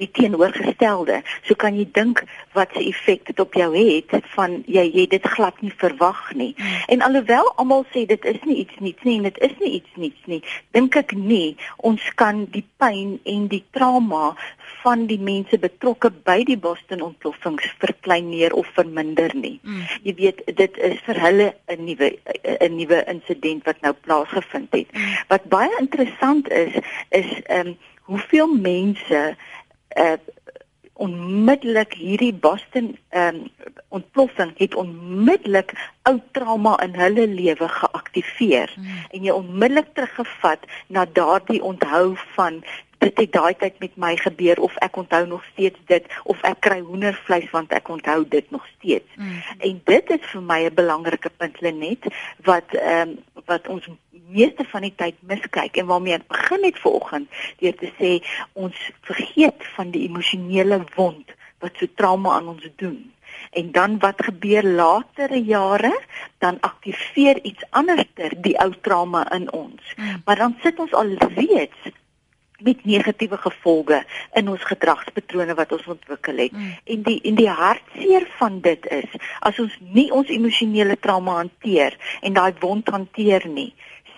[0.00, 1.20] die teenoorgestelde.
[1.46, 2.24] So kan jy dink
[2.56, 6.52] wat se effek dit op jou het van jy jy dit glad nie verwag nie.
[6.56, 6.78] Hmm.
[6.96, 10.00] En alhoewel almal sê dit is nie iets niets nie en dit is nie iets
[10.04, 10.40] niets nie,
[10.76, 14.34] dink ek nie ons kan die pyn en die trauma
[14.80, 19.58] van die mense betrokke by die Boston ontploffings verkleineer of verminder nie.
[19.62, 19.84] Mm.
[20.06, 22.10] Jy weet dit is vir hulle 'n nuwe
[22.56, 24.88] 'n nuwe insident wat nou plaasgevind het.
[24.92, 25.16] Mm.
[25.28, 26.74] Wat baie interessant is
[27.10, 27.78] is ehm um,
[28.10, 29.36] hoeveel mense
[29.96, 30.18] uh
[31.00, 33.50] onmiddellik hierdie Boston ehm um,
[33.88, 35.72] ontploffing het onmiddellik
[36.02, 38.98] ou trauma in hulle lewe geaktiveer mm.
[39.10, 42.60] en jy onmiddellik teruggevat na daardie onthou van
[43.00, 46.60] dit het daai tyd met my gebeur of ek onthou nog steeds dit of ek
[46.66, 49.08] kry hoendervleis want ek onthou dit nog steeds.
[49.16, 49.40] Mm.
[49.58, 52.08] En dit is vir my 'n belangrike punt Lenet
[52.44, 53.88] wat ehm um, wat ons
[54.30, 58.10] meeste van die tyd miskyk en waarmee ek begin het vanoggend deur te sê
[58.52, 58.76] ons
[59.08, 63.12] vergeet van die emosionele wond wat so trauma aan ons doen.
[63.50, 65.92] En dan wat gebeur latere jare,
[66.38, 69.94] dan aktiveer iets anderster die ou trauma in ons.
[69.96, 70.22] Mm.
[70.24, 71.90] Maar dan sit ons al reeds
[72.66, 74.02] met negatiewe gevolge
[74.38, 76.52] in ons gedragspatrone wat ons ontwikkel het.
[76.52, 76.72] Mm.
[76.84, 81.96] En die en die hartseer van dit is as ons nie ons emosionele trauma hanteer
[82.20, 83.72] en daai wond hanteer nie,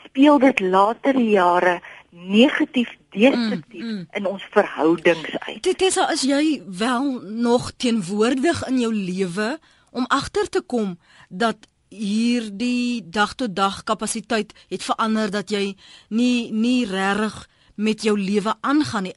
[0.05, 1.81] speel dit later jare
[2.13, 4.07] negatief destruktief mm, mm.
[4.13, 5.63] in ons verhoudings uit.
[5.65, 9.57] Dit is as jy wel nog teenwoordig in jou lewe
[9.91, 15.75] om agter te kom dat hierdie dag tot dag kapasiteit het verander dat jy
[16.09, 17.49] nie nie regtig
[17.83, 19.17] met jou lewe aangaan nie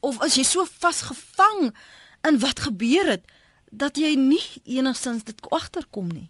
[0.00, 1.70] of as jy so vasgevang
[2.28, 3.24] in wat gebeur het
[3.70, 4.44] dat jy nie
[4.78, 6.28] enigstens dit agterkom nie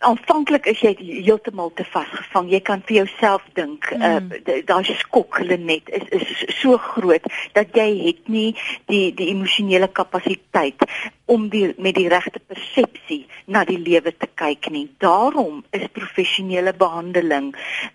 [0.00, 2.48] aanvanklik is jy heeltemal te vasgevang.
[2.52, 4.30] Jy kan vir jouself dink, mm.
[4.48, 8.50] uh daai skok hulle net is is so groot dat jy het nie
[8.92, 10.86] die die emosionele kapasiteit
[11.30, 14.86] om die met die regte persepsie na die lewe te kyk nie.
[15.02, 17.52] Daarom is professionele behandeling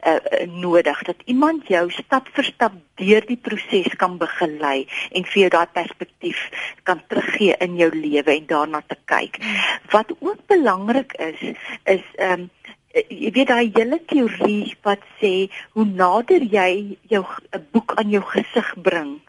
[0.07, 0.19] uh
[0.55, 5.51] nodig dat iemand jou stap vir stap deur die proses kan begelei en vir jou
[5.57, 6.45] daai perspektief
[6.87, 9.41] kan teruggee in jou lewe en daarna te kyk.
[9.91, 11.43] Wat ook belangrik is
[11.83, 12.49] is ehm um,
[12.95, 15.33] jy weet daai hele teorie wat sê
[15.75, 19.19] hoe nader jy jou 'n boek aan jou gesig bring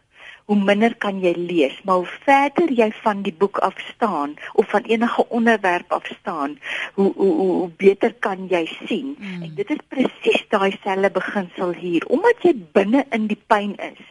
[0.46, 4.70] hoe minder kan jy lees maar hoe verder jy van die boek af staan of
[4.70, 6.58] van enige onderwerp af staan
[6.94, 9.42] hoe hoe hoe beter kan jy sien mm.
[9.42, 14.04] en dit is presies daai selfe beginsel hier omdat jy binne in die pyn is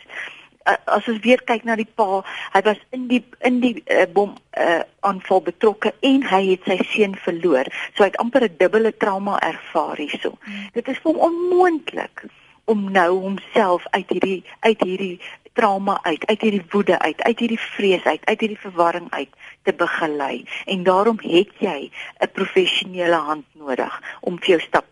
[0.66, 4.34] as ons weer kyk na die pa, hy was in die in die uh, bom
[4.58, 7.70] uh, aanval betrokke en hy het sy seun verloor.
[7.94, 10.34] So hy het amper 'n dubbele trauma ervaar hierso.
[10.42, 10.66] Hmm.
[10.74, 12.26] Dit is vir hom onmoontlik
[12.66, 15.20] om nou homself uit hierdie uit hierdie
[15.56, 19.32] trauma uit, uit hierdie woede uit, uit hierdie vrees uit, uit hierdie verwarring uit
[19.64, 20.44] te begelei.
[20.66, 24.86] En daarom het jy 'n professionele hand nodig om vir jou stap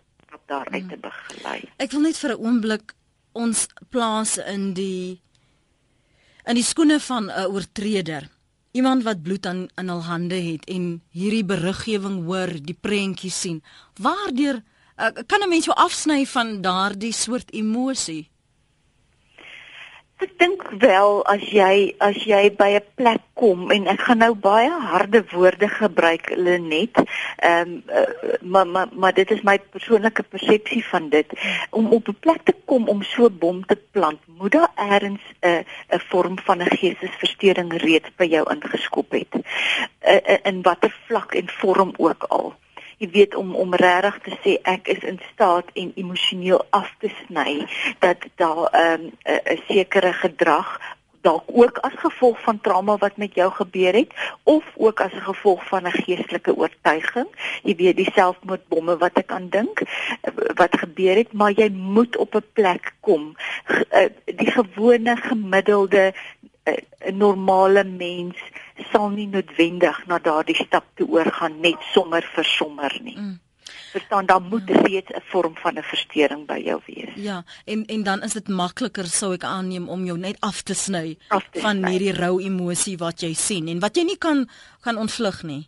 [0.45, 1.05] daaruit te hmm.
[1.07, 1.59] begelei.
[1.77, 2.95] Ek wil net vir 'n oomblik
[3.33, 5.21] ons plaas in die
[6.45, 8.29] in die skoene van 'n oortreder.
[8.71, 13.63] Iemand wat bloed aan in hul hande het en hierdie beriggewing hoor, die prentjie sien.
[14.01, 14.63] Waardeur
[14.97, 18.32] uh, kan 'n mens jou afsny van daardie soort emosie?
[20.23, 24.31] Ek dink wel as jy as jy by 'n plek kom en ek gaan nou
[24.45, 26.95] baie harde woorde gebruik Lenet.
[27.49, 31.27] Ehm um, uh, maar maar maar dit is my persoonlike persepsie van dit
[31.69, 34.19] om op 'n plek te kom om so bom te plant.
[34.39, 39.33] Moet daar eers 'n uh, 'n vorm van 'n geestesversteuring reeds by jou ingeskop het.
[39.35, 42.55] Uh, uh, in watter vlak en vorm ook al
[42.97, 47.11] jy weet om om regtig te sê ek is in staat en emosioneel af te
[47.25, 47.65] sny
[47.99, 50.79] dat daar 'n um, 'n sekere gedrag
[51.23, 54.11] dalk ook as gevolg van trauma wat met jou gebeur het
[54.43, 57.27] of ook as 'n gevolg van 'n geestelike oortuiging.
[57.63, 59.81] Jy weet die selfmoordbomme wat ek aan dink
[60.55, 63.35] wat gebeur het maar jy moet op 'n plek kom.
[63.89, 66.13] Eh, die gewone gemiddelde
[66.65, 68.37] 'n normale mens
[68.91, 73.17] sal nie noodwendig na daardie stap toe oorgaan net sommer vir sommer nie.
[73.17, 73.39] Mm.
[73.91, 74.85] Verstaan, dan moet mm.
[74.85, 77.13] reeds 'n vorm van 'n verstoring by jou wees.
[77.15, 80.73] Ja, en en dan is dit makliker sou ek aanneem om jou net af te
[80.73, 84.49] sny af te van hierdie rou emosie wat jy sien en wat jy nie kan
[84.81, 85.67] kan ontvlug nie.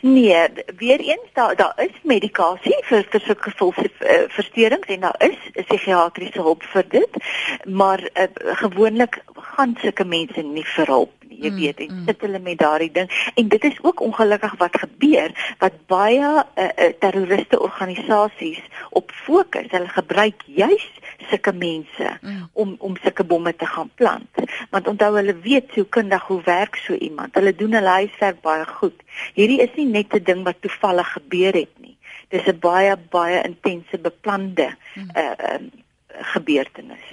[0.00, 6.40] Nee, weer eens daar daar is medikasie vir vir sulke gevolgversteurings en daar is psigiatriese
[6.40, 7.18] hulp vir dit,
[7.64, 8.26] maar uh,
[8.62, 9.22] gewoonlik
[9.56, 12.04] gaan sulke mense nie vir hulp nie, jy mm, weet, en mm.
[12.08, 16.44] sit hulle met daardie ding en dit is ook ongelukkig wat gebeur wat baie uh,
[16.66, 18.60] uh, terroriste organisasies
[18.90, 19.70] op fokus.
[19.70, 20.86] Hulle gebruik juis
[21.30, 22.48] sulke mense mm.
[22.52, 24.42] om om sulke bomme te gaan plant.
[24.74, 27.34] Want onthou hulle weet hoe kundig hoe werk so iemand.
[27.38, 28.96] Hulle doen hulle huiswerk baie goed.
[29.38, 31.96] Hierdie is nie net 'n ding wat toevallig gebeur het nie.
[32.28, 35.10] Dis 'n baie baie intense beplande mm.
[35.16, 35.60] uh, uh,
[36.34, 37.06] gebeurtenis.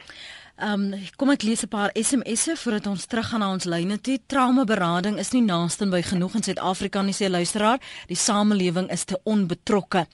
[0.58, 4.20] Ehm um, kom ek lees 'n paar SMS'e voordat ons teruggaan na ons lyne toe.
[4.26, 7.80] Traumaberading is nie naaste by genoeg in Suid-Afrika nie, sê luisteraar.
[8.08, 10.08] Die samelewing is te onbetrokke.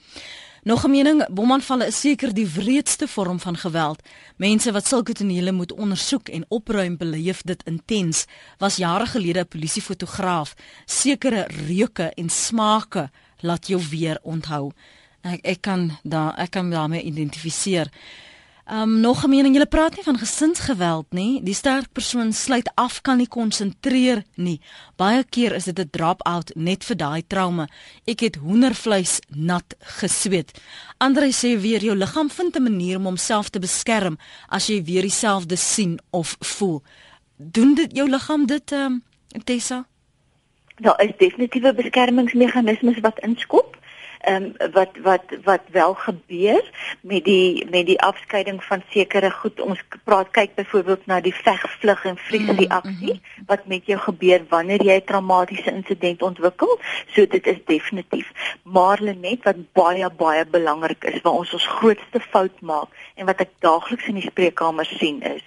[0.64, 4.02] Nog 'n mening, bomaanvalle is seker die wreedste vorm van geweld.
[4.36, 8.26] Mense wat sulke tonele moet ondersoek en opruim beleef dit intens.
[8.58, 10.56] Was jare gelede 'n polisiefotograaf.
[10.86, 14.72] Sekere reuke en smake laat jou weer onthou.
[15.22, 17.88] Ek ek kan daar ek kan daarmee identifiseer.
[18.72, 21.44] Um nog 'n mening, jy praat nie van gesinsgeweld nie.
[21.44, 24.62] Die sterk persoon sluit af, kan nie konsentreer nie.
[24.96, 27.68] Baie keer is dit 'n drop-out net vir daai trauma.
[28.06, 30.62] Ek het hoendervleis nat gesweet.
[30.98, 35.02] Andre sê weer jou liggaam vind 'n manier om homself te beskerm as jy weer
[35.02, 36.82] dieselfde sien of voel.
[37.38, 39.04] Doen dit jou liggaam dit um
[39.44, 39.86] Tessa?
[40.76, 43.78] Daar is definitiewe beskermingsmeganismes wat inskop
[44.24, 46.64] ehm um, wat wat wat wel gebeur
[47.02, 49.60] met die met die afskeiding van sekere goed.
[49.60, 53.46] Ons praat kyk byvoorbeeld na die veg, vlug en vliegreaksie mm -hmm.
[53.46, 56.80] wat met jou gebeur wanneer jy 'n traumatiese insident ontwikkel.
[57.14, 58.32] So dit is definitief.
[58.64, 63.40] Maar net wat baie baie belangrik is, waar ons ons grootste fout maak en wat
[63.40, 65.44] ek daagliks in die spreekkamer sien is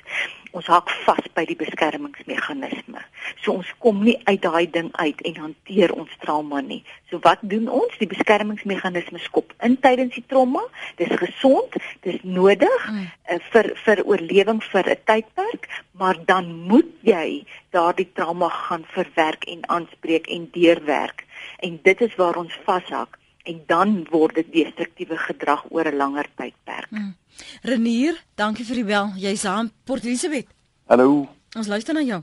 [0.56, 3.02] ons hak vas by die beskermingsmeganisme.
[3.42, 6.80] So ons kom nie uit daai ding uit en hanteer ons trauma nie.
[7.10, 7.96] So wat doen ons?
[8.00, 10.62] Die beskermingsmeganisme skop in tydens die trauma.
[11.00, 13.04] Dis gesond, dis nodig mm.
[13.34, 15.68] uh, vir vir oorlewing vir 'n tydperk,
[16.00, 17.44] maar dan moet jy
[17.76, 21.24] daardie trauma gaan verwerk en aanspreek en deurwerk.
[21.60, 26.26] En dit is waar ons vashak en dan word dit destruktiewe gedrag oor 'n langer
[26.34, 26.90] tydperk.
[26.90, 27.14] Hmm.
[27.62, 29.12] Renier, dankie vir die bel.
[29.16, 30.48] Jy's aan Port Elizabeth.
[30.86, 31.26] Hallo.
[31.56, 32.22] Ons luister na jou.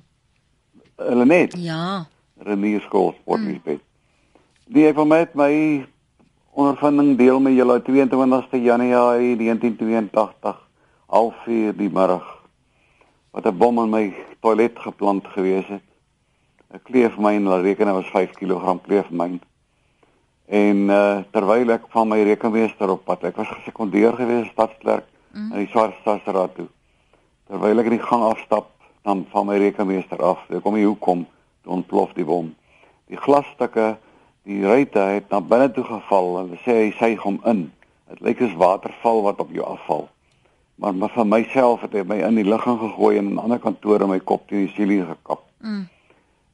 [0.98, 1.58] Helenet.
[1.58, 2.06] Ja.
[2.38, 3.50] Renier skool Port hmm.
[3.50, 3.82] Elizabeth.
[4.74, 5.86] Die het met my
[6.54, 10.62] ondervinding deel met julle 22ste Januarie 1982
[11.06, 12.26] half 4 die middag
[13.34, 15.84] wat 'n bom in my toilet geplant gewees het.
[16.74, 19.42] 'n Kleefmyn, hulle reken dit was 5 kg kleefmyn.
[20.54, 25.50] En uh terwyl ek van my rekenmeester op pad, ek was gesekondeer gewees stadsklerk mm.
[25.50, 26.68] in die Swartstadsraad toe.
[27.50, 28.70] Terwyl ek in die gang afstap,
[29.02, 30.44] dan van my rekenmeester af.
[30.54, 31.26] Ek kom hier hoekom
[31.64, 32.52] toe ontplof die bom.
[33.10, 33.96] Die glasstukke,
[34.46, 37.66] die ruite het na binne toe geval en sê hy suig hom in.
[38.14, 40.08] Dit lyk soos waterval wat op jou afval.
[40.78, 44.06] Maar maar vir myself het hy my in die lug gegooi en 'n ander kantoor
[44.06, 45.42] in my kop teen die sielie gekap.
[45.66, 45.88] Mm.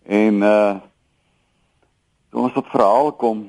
[0.05, 0.75] En uh
[2.29, 3.47] toe ons tot verhaal kom,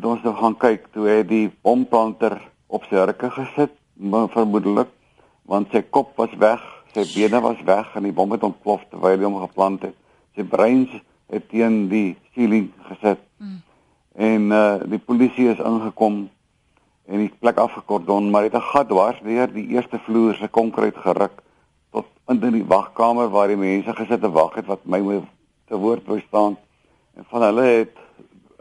[0.00, 3.74] toe ons nou gaan kyk, toe het die bomplanter op sy hurke gesit,
[4.34, 4.90] vermoedelik,
[5.46, 6.62] want sy kop was weg,
[6.94, 9.94] sy bene was weg en die bom het ontplof terwyl hy hom geplant het.
[10.34, 10.86] Sy brein
[11.30, 13.20] het teen die ceiling gesit.
[13.38, 13.60] Mm.
[14.14, 16.24] En uh die polisie is ingekom
[17.10, 20.96] en die plek afgekordon, maar het 'n gat dwars deur die eerste vloer se konkreet
[20.96, 21.42] geruk
[21.92, 25.22] tot in die wagkamer waar die mense gesit en wag het wat my
[25.66, 26.56] te woord wou staan.
[27.16, 28.03] En van hulle het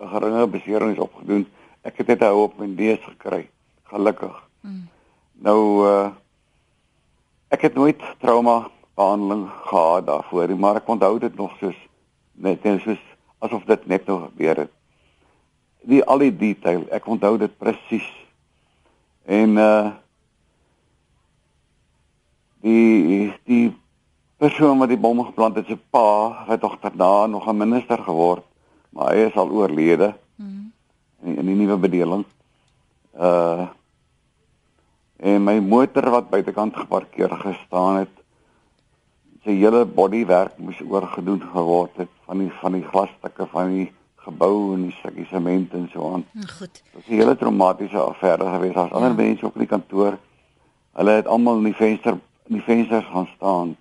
[0.04, 1.48] 'n geringe beserings opgedoen.
[1.82, 3.50] Ek het net 'n hou op my neus gekry.
[3.84, 4.36] Gelukkig.
[4.62, 4.88] Mm.
[5.32, 6.10] Nou uh
[7.48, 11.76] ek het nooit trauma behandeling gehad daarvoor maar ek onthou dit nog soos
[12.32, 13.02] net net soos
[13.38, 14.72] asof dit net nog gebeur het.
[15.82, 18.10] Die al die detail, ek onthou dit presies.
[19.26, 19.92] En uh
[22.62, 23.76] die die
[24.38, 28.44] persoon wat die bom geplant het, se pa, het tog daarna nog 'n minister geword
[28.94, 30.14] maar hy is al oorlede.
[30.36, 30.72] Mm.
[31.24, 32.26] In, in die nuwe bedeling.
[33.14, 33.70] Uh
[35.24, 38.16] en my motor wat buitekant geparkeer gestaan het,
[39.46, 43.86] sy hele bodywerk moes oorgedoen geword het van die van die glasstukke van die
[44.26, 46.26] gebou en die stukkies sement en so aan.
[46.32, 46.82] Mm, goed.
[46.82, 48.76] Dit was 'n hele traumatiese affære geweest.
[48.76, 48.96] Daar's ja.
[48.96, 50.18] ander mense op in die kantoor.
[50.92, 53.76] Hulle het almal in die venster in die vensters gaan staan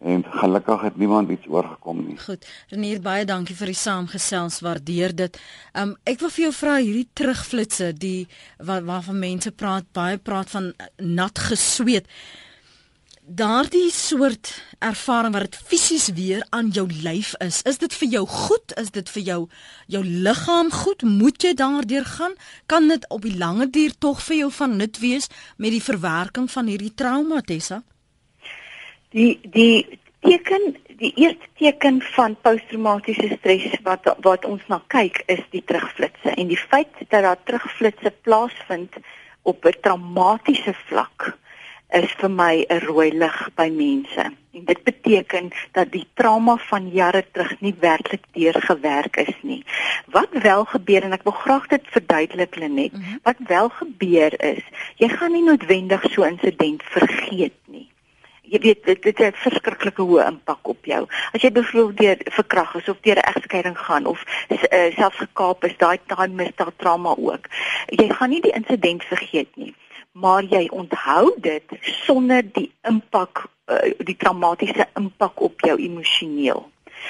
[0.00, 2.18] en gelukkig het niemand iets oorgekom nie.
[2.18, 2.46] Goed.
[2.68, 4.60] Renier baie dankie vir die saamgesels.
[4.64, 5.40] Waardeer dit.
[5.76, 10.50] Um ek wil vir jou vra hierdie terugflitsse die wat waarvan mense praat, baie praat
[10.50, 12.08] van nat gesweet.
[13.30, 18.24] Daardie soort ervaring wat dit fisies weer aan jou lyf is, is dit vir jou
[18.26, 18.72] goed?
[18.80, 19.40] Is dit vir jou
[19.86, 21.04] jou liggaam goed?
[21.06, 22.34] Moet jy daardeur gaan?
[22.66, 26.50] Kan dit op die lange duur tog vir jou van nut wees met die verwerking
[26.50, 27.84] van hierdie trauma, Tessa?
[29.10, 35.40] Die die teken die eerste teken van posttraumatiese stres wat wat ons na kyk is
[35.50, 39.00] die terugflitsse en die feit dat daar terugflitsse plaasvind
[39.42, 41.36] op 'n traumatiese vlak
[42.00, 44.30] is vir my 'n rooi lig by mense.
[44.54, 49.64] En dit beteken dat die trauma van jare terug nie werklik deurgewerk is nie.
[50.06, 53.18] Wat wel gebeur en ek wil graag dit verduidelik Lenet, mm -hmm.
[53.22, 54.64] wat wel gebeur is,
[54.96, 57.89] jy gaan nie noodwendig so 'n insident vergeet nie
[58.50, 61.04] jy weet dit dit het verskriklike hoë impak op jou.
[61.34, 65.64] As jy byvoorbeeld deur verkrag is of deur 'n egskeiding gaan of uh, selfs gekaap
[65.64, 67.46] is, daai daai misdaad trauma ook.
[67.86, 69.74] Jy gaan nie die insident vergeet nie,
[70.12, 76.66] maar jy onthou dit sonder die impak uh, die traumatiese impak op jou emosioneel.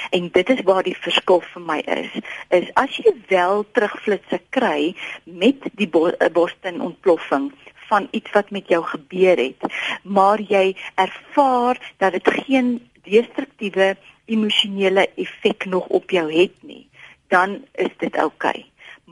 [0.09, 2.11] En dit is waar die verskil vir my is.
[2.49, 4.95] Is as jy wel terugflitsse kry
[5.25, 7.51] met die eh, Boston ontploffing
[7.91, 9.67] van iets wat met jou gebeur het,
[10.03, 12.69] maar jy ervaar dat dit geen
[13.03, 13.95] destruktiewe
[14.31, 16.87] emosionele effek nog op jou het nie,
[17.27, 18.63] dan is dit oukei.
[18.63, 18.65] Okay.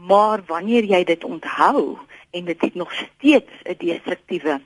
[0.07, 1.97] Maar wanneer jy dit onthou
[2.31, 4.61] en dit het nog steeds 'n destruktiewe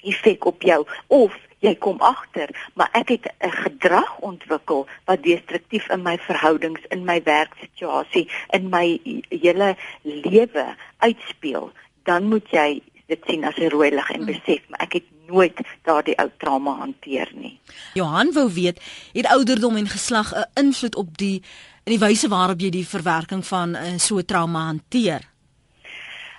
[0.00, 5.88] effek op jou of jy kom agter, maar ek het 'n gedrag ontwikkel wat destruktief
[5.88, 11.72] in my verhoudings, in my werksituasie, in my hele lewe uitspeel,
[12.02, 14.26] dan moet jy dit sien as 'n rooi lig en hmm.
[14.26, 17.58] besef, maar ek het nooit daardie ou trauma hanteer nie.
[17.94, 18.80] Johan wou weet,
[19.12, 21.42] het ouderdom en geslag 'n invloed op die
[21.84, 25.20] in die wyse waarop jy die verwerking van 'n uh, so trauma hanteer?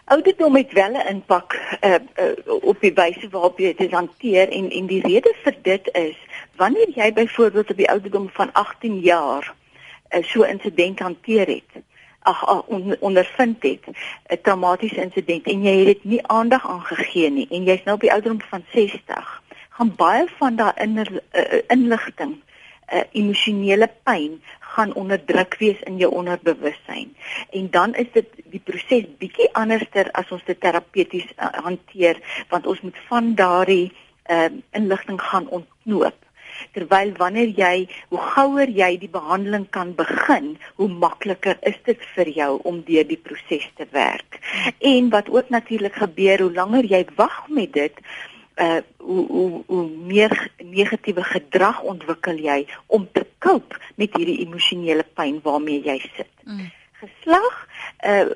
[0.05, 4.69] Ouderdom het wel 'n impak uh, uh, op die wyse waarop jy dit hanteer en
[4.71, 6.17] en die rede vir dit is
[6.55, 9.55] wanneer jy byvoorbeeld op die ouderdom van 18 jaar
[10.09, 11.83] 'n uh, so insident hanteer het
[12.23, 17.47] ag on, ondervind het 'n traumatiese insident en jy het dit nie aandag aangegee nie
[17.49, 22.35] en jy's nou op die ouderdom van 60 gaan baie van daai uh, inligting
[22.93, 24.41] uh, emosionele pyn
[24.73, 27.15] gaan onderdruk wees in jou onderbewussyn.
[27.51, 32.67] En dan is dit die proses bietjie anderster as ons dit terapeuties uh, hanteer want
[32.67, 33.91] ons moet van daardie
[34.29, 36.22] uh, inligting gaan ontknoop.
[36.73, 42.29] Terwyl wanneer jy hoe gouer jy die behandeling kan begin, hoe makliker is dit vir
[42.29, 44.39] jou om deur die proses te werk.
[44.79, 48.05] En wat ook natuurlik gebeur, hoe langer jy wag met dit,
[48.55, 55.05] uh hoe hoe hoe meer negatiewe gedrag ontwikkel jy om te cope met hierdie emosionele
[55.17, 56.29] pyn waarmee jy sit.
[56.45, 56.69] Mm.
[57.01, 57.67] Geslag
[58.05, 58.29] uh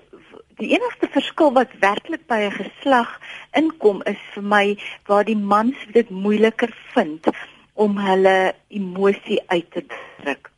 [0.57, 3.20] die enigste verskil wat werklik by 'n geslag
[3.53, 4.65] inkom is vir my
[5.05, 7.30] waar die mans dit moeiliker vind
[7.78, 8.38] om hulle
[8.73, 10.51] emosie uit te druk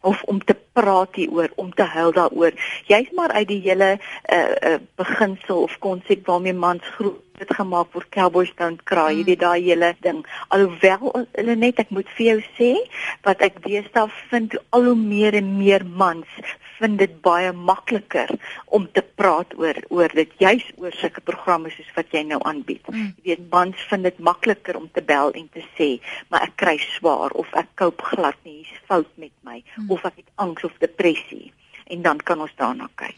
[0.00, 2.54] of om te praat hieroor, om te huil daaroor.
[2.88, 4.38] Jy's maar uit die hele uh,
[4.70, 9.10] uh beginsel of konsep waarmee mans groot gemaak vir cowboys don't cry.
[9.18, 10.24] Jy weet daai hele ding.
[10.48, 12.72] Alhoewel hulle net ek moet vir jou sê
[13.28, 16.40] wat ek deesdae vind al hoe meer en meer mans
[16.80, 18.32] vind dit baie makliker
[18.66, 22.82] om te praat oor oor dit juis oor sulke programme soos wat jy nou aanbied.
[22.88, 23.12] Mm.
[23.22, 25.92] Jy weet mans vind dit makliker om te bel en te sê,
[26.28, 29.90] maar ek kry swaar of ek koop glad nie, hier's fout met my mm.
[29.90, 31.52] of ek het angs of depressie
[31.90, 33.16] en dan kan ons daarna kyk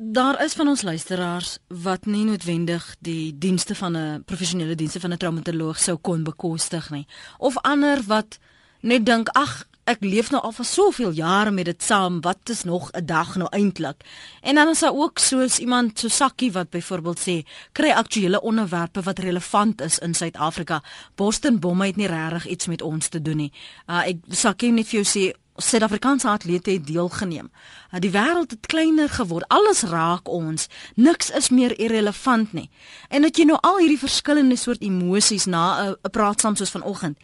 [0.00, 5.12] daar is van ons luisteraars wat nie noodwendig die dienste van 'n professionele dienste van
[5.12, 7.06] 'n traumatoloog sou kon bekostig nie
[7.38, 8.38] of ander wat
[8.80, 12.64] net dink ag ek leef nou al vir soveel jare met dit saam wat is
[12.64, 14.02] nog 'n dag nou eintlik
[14.42, 19.02] en dan is daar ook soos iemand so sakkie wat byvoorbeeld sê kry aktuelle onderwerpe
[19.02, 20.82] wat relevant is in Suid-Afrika
[21.14, 23.52] Boston bomme het nie regtig iets met ons te doen nie
[23.88, 27.50] uh, ek sakkie net vir jou sê Suid-Afrikaanse atlete het deelgeneem.
[27.92, 29.48] Uh, die wêreld het kleiner geword.
[29.48, 30.68] Alles raak ons.
[30.94, 32.70] Niks is meer irrelevant nie.
[33.08, 37.16] En dat jy nou al hierdie verskillende soort emosies na 'n praat saam soos vanoggend.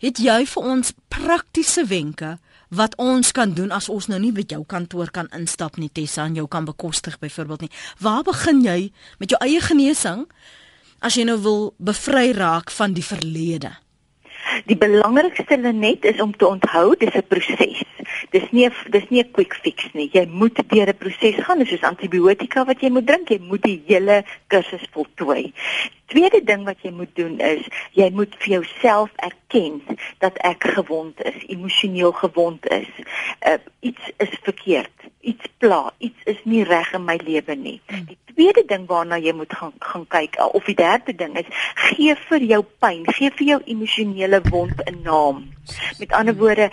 [0.00, 2.38] Het jy vir ons praktiese wenke
[2.70, 6.24] wat ons kan doen as ons nou nie by jou kantoor kan instap nie, Tessa,
[6.24, 7.72] en jou kan bekostig byvoorbeeld nie.
[7.98, 8.78] Waar begin jy
[9.18, 10.24] met jou eie genesing
[11.04, 13.74] as jy nou wil bevry raak van die verlede?
[14.66, 17.82] Die belangrikste net is om te onthou dis 'n proses.
[18.30, 20.08] Dis nie dis nie 'n quick fix nie.
[20.12, 23.28] Jy moet deur 'n proses gaan, soos antibiotika wat jy moet drink.
[23.28, 25.52] Jy moet die hele kursus voltooi.
[26.06, 29.82] Tweede ding wat jy moet doen is jy moet vir jouself erken
[30.18, 32.88] dat ek gewond is, emosioneel gewond is.
[33.46, 37.80] Uh, iets is verkeerd, iets pla, iets is nie reg in my lewe nie.
[37.86, 38.04] Hmm.
[38.08, 42.14] Die tweede ding waarna jy moet gaan gaan kyk of die derde ding is gee
[42.28, 45.52] vir jou pyn, gee vir jou emosionele wond 'n naam.
[45.98, 46.70] Met ander woorde,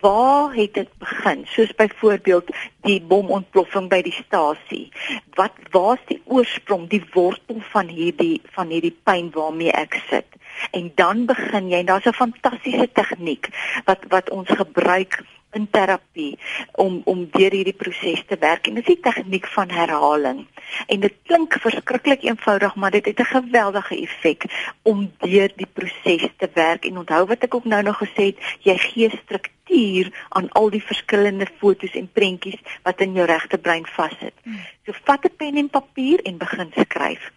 [0.00, 1.46] waar het dit begin?
[1.46, 2.46] Soos byvoorbeeld
[2.80, 4.88] die bomontploffing by die stasie.
[5.34, 10.26] Wat waar's die oorsprong, die wortel van hierdie van hierdie pyn waarmee ek sit?
[10.70, 13.48] En dan begin jy en daar's 'n fantastiese tegniek
[13.84, 15.22] wat wat ons gebruik
[15.52, 16.38] in terapie
[16.72, 20.44] om om deur hierdie proses te werk en dit is die tegniek van herhaling.
[20.86, 24.44] En dit klink verskriklik eenvoudig, maar dit het 'n geweldige effek
[24.82, 26.84] om deur die proses te werk.
[26.84, 30.82] En onthou wat ek ook nou nog gesê het, jy gee struktuur aan al die
[30.82, 34.34] verskillende fotos en prentjies wat in jou regte brein vassit.
[34.42, 34.60] Hmm.
[34.84, 37.30] So vat 'n pen en papier en begin skryf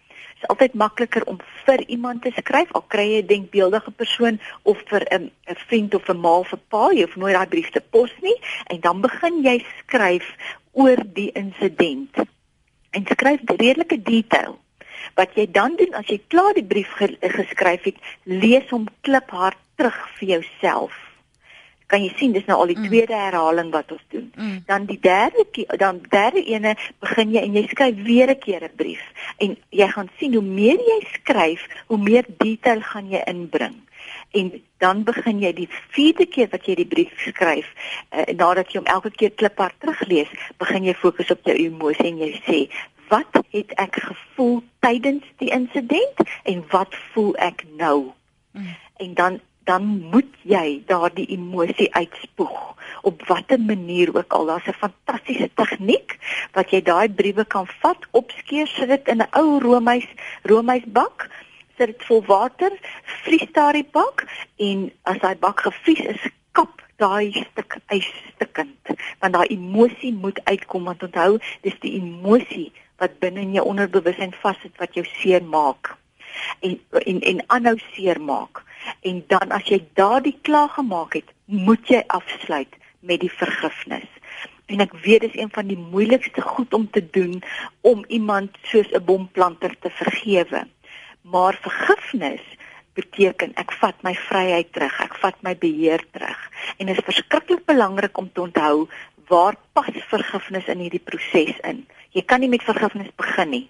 [0.44, 4.78] is altyd makliker om vir iemand te skryf al kry jy 'n denkbeeldige persoon of
[4.90, 7.70] vir 'n 'n vriend of 'n ma of 'n pa jy hoef nooit daai brief
[7.70, 8.36] te pos nie
[8.66, 10.26] en dan begin jy skryf
[10.72, 12.12] oor die insident.
[12.90, 14.58] En skryf redelike detail.
[15.14, 19.58] Wat jy dan doen as jy klaar die brief ge geskryf het lees hom kliphard
[19.76, 21.03] terug vir jouself
[21.94, 22.88] kan jy sien dis nou al die mm.
[22.90, 24.26] tweede herhaling wat ons doen.
[24.34, 24.58] Mm.
[24.66, 25.46] Dan die derde
[25.78, 26.74] dan derde ene
[27.04, 29.04] begin jy en jy skryf weer 'n keer 'n brief
[29.38, 33.78] en jy gaan sien hoe meer jy skryf, hoe meer detail gaan jy inbring.
[34.34, 34.50] En
[34.82, 37.70] dan begin jy die vierde keer wat jy die brief skryf,
[38.10, 42.18] uh, nadat jy hom elke keer kliphard teruglees, begin jy fokus op jou emosie en
[42.18, 42.58] jy sê,
[43.08, 48.12] "Wat het ek gevoel tydens die insident en wat voel ek nou?"
[48.52, 48.74] Mm.
[48.96, 54.46] En dan dan moet jy daardie emosie uitspoeg op watter manier ook al.
[54.46, 56.18] Daar's 'n fantastiese tegniek
[56.52, 60.08] wat jy daai briewe kan vat opskeer sit dit in 'n ou roomys
[60.42, 61.28] roomysbak
[61.76, 62.72] sit dit vol water
[63.24, 69.34] vries daardie bak en as daai bak gevries is kap daai stuk ys stukkend want
[69.34, 72.70] daai emosie moet uitkom want onthou dis die emosie
[73.02, 75.96] wat binne in jou onderbewussyn vassit wat jou seer maak
[76.60, 78.62] en en en aanhou seer maak
[79.00, 84.08] en dan as jy daardie klaar gemaak het, moet jy afsluit met die vergifnis.
[84.66, 87.42] En ek weet dis een van die moeilikste goed om te doen
[87.80, 90.64] om iemand soos 'n bomplanter te vergewe.
[91.20, 92.44] Maar vergifnis
[92.94, 96.50] beteken ek vat my vryheid terug, ek vat my beheer terug.
[96.78, 98.88] En dit is verskriklik belangrik om te onthou
[99.28, 101.86] waar pas vergifnis in hierdie proses in.
[102.10, 103.68] Jy kan nie met vergifnis begin nie.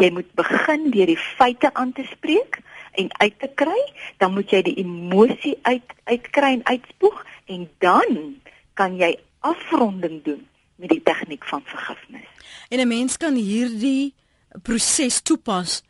[0.00, 2.58] Jy moet begin deur die feite aan te spreek
[2.94, 3.80] en uit te kry,
[4.18, 8.34] dan moet jy die emosie uit uitkry en uitspoeg en dan
[8.74, 9.14] kan jy
[9.44, 12.28] afronding doen met die tegniek van vergifnis.
[12.68, 14.14] En 'n mens kan hierdie
[14.62, 15.82] proses toepas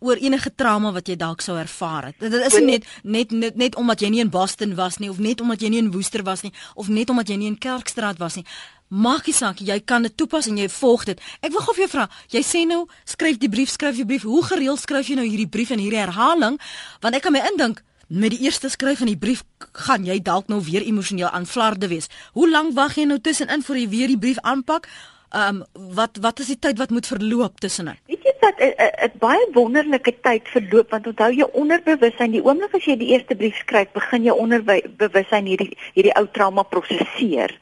[0.00, 2.14] oor enige trauma wat jy dalk sou ervaar het.
[2.18, 5.40] Dit is net net net net omdat jy nie in Boston was nie of net
[5.40, 8.34] omdat jy nie in Woester was nie of net omdat jy nie in Kerkstraat was
[8.40, 8.46] nie.
[8.90, 11.20] Maak nie saak, jy kan dit toepas en jy volg dit.
[11.46, 14.24] Ek wil gou vir jou vra, jy sê nou skryf die brief, skryf jy brief.
[14.26, 16.56] Hoe gereeld skryf jy nou hierdie brief en hierdie herhaling?
[17.04, 19.44] Want ek kan my indink met die eerste skryf van die brief
[19.78, 22.10] gaan jy dalk nou weer emosioneel aanvlaarde wees.
[22.34, 24.90] Hoe lank wag jy nou tussenin voor jy weer die brief aanpak?
[25.30, 27.94] Ehm um, wat wat is die tyd wat moet verloop tussenin?
[28.40, 32.72] Jy wat 'n uh, uh, baie wonderlike tyd verloop want onthou jou onderbewussyn die oomblik
[32.78, 37.52] as jy die eerste brief skryf, begin jou onderbewussyn hierdie hierdie ou trauma prosesseer.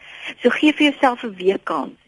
[0.42, 1.98] So gee vir jouself 'n week kans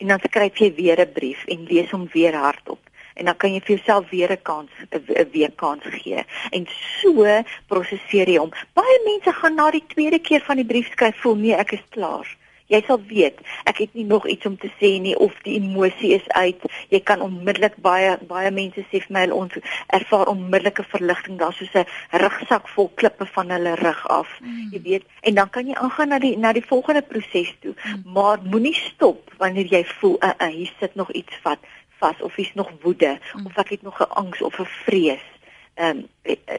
[0.00, 2.82] en dan skryf jy weer 'n brief en lees hom weer hardop
[3.14, 6.66] en dan kan jy vir jouself weer 'n kans 'n week kans gee en
[6.98, 8.50] so prosesseer jy hom.
[8.74, 11.86] Baie mense gaan na die tweede keer van die brief skryf voel nee, ek is
[11.90, 12.26] klaar
[12.70, 13.40] jy sal weet
[13.70, 16.62] ek het nie nog iets om te sê nie of die emosie is uit
[16.94, 19.56] jy kan onmiddellik baie baie mense sê vir my ons
[19.98, 21.86] ervaar onmiddellike verligting daar soos 'n
[22.24, 24.70] rugsak vol klippe van hulle rug af mm.
[24.72, 28.12] jy weet en dan kan jy aangaan na die na die volgende proses toe mm.
[28.14, 31.58] maar moenie stop wanneer jy voel uh, uh, hier sit nog iets vat
[32.00, 33.46] vas of is nog woede mm.
[33.46, 35.26] of ek het nog 'n angs of 'n vrees
[35.80, 36.08] ehm um,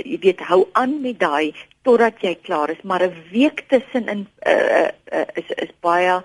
[0.03, 1.53] jy weet hou aan met daai
[1.85, 6.21] totdat jy klaar is maar 'n week tussenin uh, uh, uh, is is baie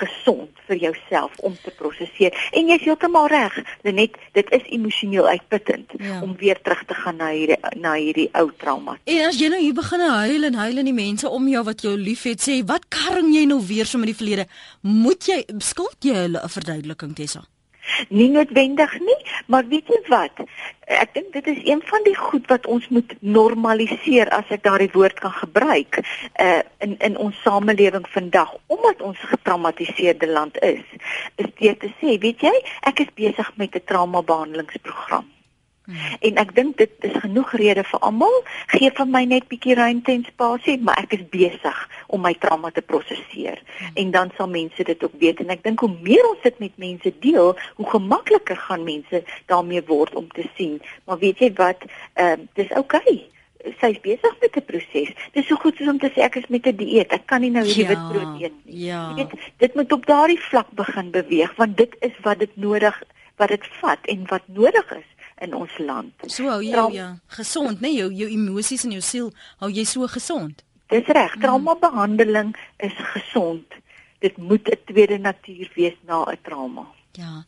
[0.00, 5.92] gesond vir jouself om te prosesseer en jy's heeltemal reg net dit is emosioneel uitputtend
[5.98, 6.20] ja.
[6.22, 8.98] om weer terug te gaan na hierdie na hierdie ou trauma.
[9.04, 11.82] En as jy nou hier begin huil en huil en die mense om jou wat
[11.82, 14.48] jou liefhet sê wat karring jy nou weer so met die verlede?
[14.80, 17.44] Moet jy skuld jy hulle 'n verduideliking Tessa
[18.08, 20.42] Nie noodwendig nie, maar weet jy wat?
[20.86, 24.90] Ek dink dit is een van die goed wat ons moet normaliseer as ek daardie
[24.94, 26.00] woord kan gebruik
[26.42, 30.84] uh in in ons samelewing vandag omdat ons getraumatiseerde land is.
[31.36, 32.54] Is dit te sê, weet jy,
[32.90, 35.35] ek is besig met 'n traumabehandelingsprogram.
[35.86, 36.16] Hmm.
[36.28, 38.34] En ek dink dit is genoeg rede vir almal.
[38.74, 42.72] Gee vir my net bietjie ruimte en spasie, maar ek is besig om my trauma
[42.74, 43.62] te prosesseer.
[43.78, 43.94] Hmm.
[44.02, 46.74] En dan sal mense dit ook weet en ek dink hoe meer ons dit met
[46.82, 50.80] mense deel, hoe gemakliker gaan mense daarmee word om te sien.
[51.06, 53.00] Maar weet jy wat, ehm uh, dis oukei.
[53.06, 53.24] Okay
[53.80, 55.10] sy's besig met 'n proses.
[55.32, 57.12] Dit is so goed soos om te sê ek is met 'n die dieet.
[57.12, 58.84] Ek kan nie nou hierdie ja, wit brood eet nie.
[58.86, 59.14] Ja.
[59.14, 63.02] Dit dit moet op daardie vlak begin beweeg want dit is wat dit nodig
[63.36, 65.08] wat dit vat en wat nodig is
[65.40, 66.12] in ons land.
[66.26, 67.88] So hou jy jou ja, gesond, né?
[67.88, 67.98] Nee?
[68.00, 70.62] Jou jou emosies en jou siel hou jy so gesond.
[70.92, 71.34] Dis reg.
[71.36, 71.42] Mm.
[71.42, 73.80] Trauma behandeling is gesond.
[74.24, 76.86] Dit moet 'n tweede natuur wees na 'n trauma.
[77.16, 77.44] Ja.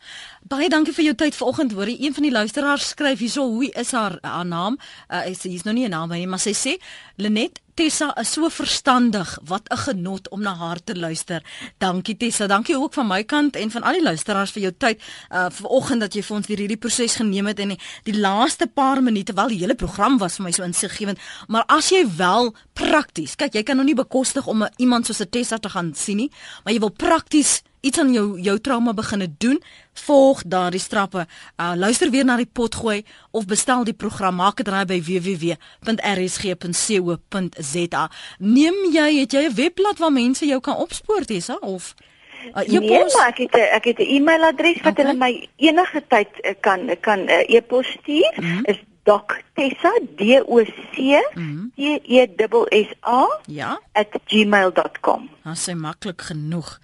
[0.49, 1.73] Baie dankie vir jou tyd vanoggend.
[1.73, 4.79] Hoor, een van die luisteraars skryf hierso, hoe is haar haar naam?
[5.09, 6.81] Uh, sy is nou nie 'n naam nie, maar sy sê
[7.17, 9.39] Lenet Tessa is so verstandig.
[9.45, 11.43] Wat 'n genot om na haar te luister.
[11.79, 12.47] Dankie Tessa.
[12.47, 16.01] Dankie ook van my kant en van al die luisteraars vir jou tyd uh vanoggend
[16.01, 19.33] dat jy vir ons deur hierdie proses geneem het en die, die laaste paar minute
[19.33, 21.19] wel die hele program was vir my so insiggewend.
[21.47, 25.31] Maar as jy wel prakties, kyk, jy kan nou nie bekostig om iemand soos 'n
[25.31, 26.31] Tessa te gaan sien nie,
[26.65, 29.63] maar jy wil prakties iets aan jou jou trauma begine doen,
[30.01, 31.27] volg daardie strappe.
[31.57, 35.03] Uh luister weer na die pot gooi of bestel die program maak dit raai by
[35.03, 35.71] www.rsg.co.za.
[38.39, 41.95] Neem jy het jy 'n webblad waar mense jou kan opspoor Tessa of
[42.55, 45.05] uh, e nee, maar ek het a, ek het 'n e-mailadres wat okay.
[45.05, 48.33] hulle my enige tyd uh, kan kan uh, e-pos stuur.
[48.37, 48.65] Mm -hmm.
[48.65, 48.79] Is
[49.09, 50.99] Doctessa D O C T
[51.77, 52.31] E S
[52.71, 53.81] S A ja
[54.27, 55.31] @gmail.com.
[55.45, 56.79] Dit is maklik genoeg.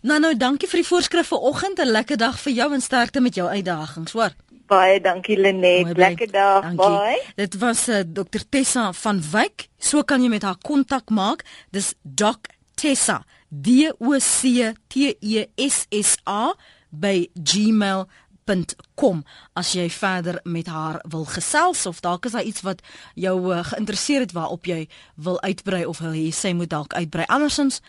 [0.00, 1.78] Nou nou, dankie vir die voorskrif vanoggend.
[1.78, 4.32] 'n Lekker dag vir jou en sterkte met jou uitdagings, hoor.
[4.66, 5.96] Baie dankie Lenet.
[5.96, 6.62] Lekker dag.
[6.62, 6.88] Dankie.
[6.88, 7.32] Bye.
[7.34, 9.68] Dit was uh, eh, Dr Tessa van Wyk.
[9.78, 11.44] So kan jy met haar kontak maak.
[11.70, 12.38] Dis Doc
[12.74, 13.24] Tessa.
[13.48, 16.54] D O C T E S S A
[16.88, 22.80] by gmail.com as jy verder met haar wil gesels of dalk is daar iets wat
[23.14, 27.26] jou uh, geïnteresseer het waarop jy wil uitbrei of wil hê sy moet dalk uitbrei
[27.28, 27.80] andersins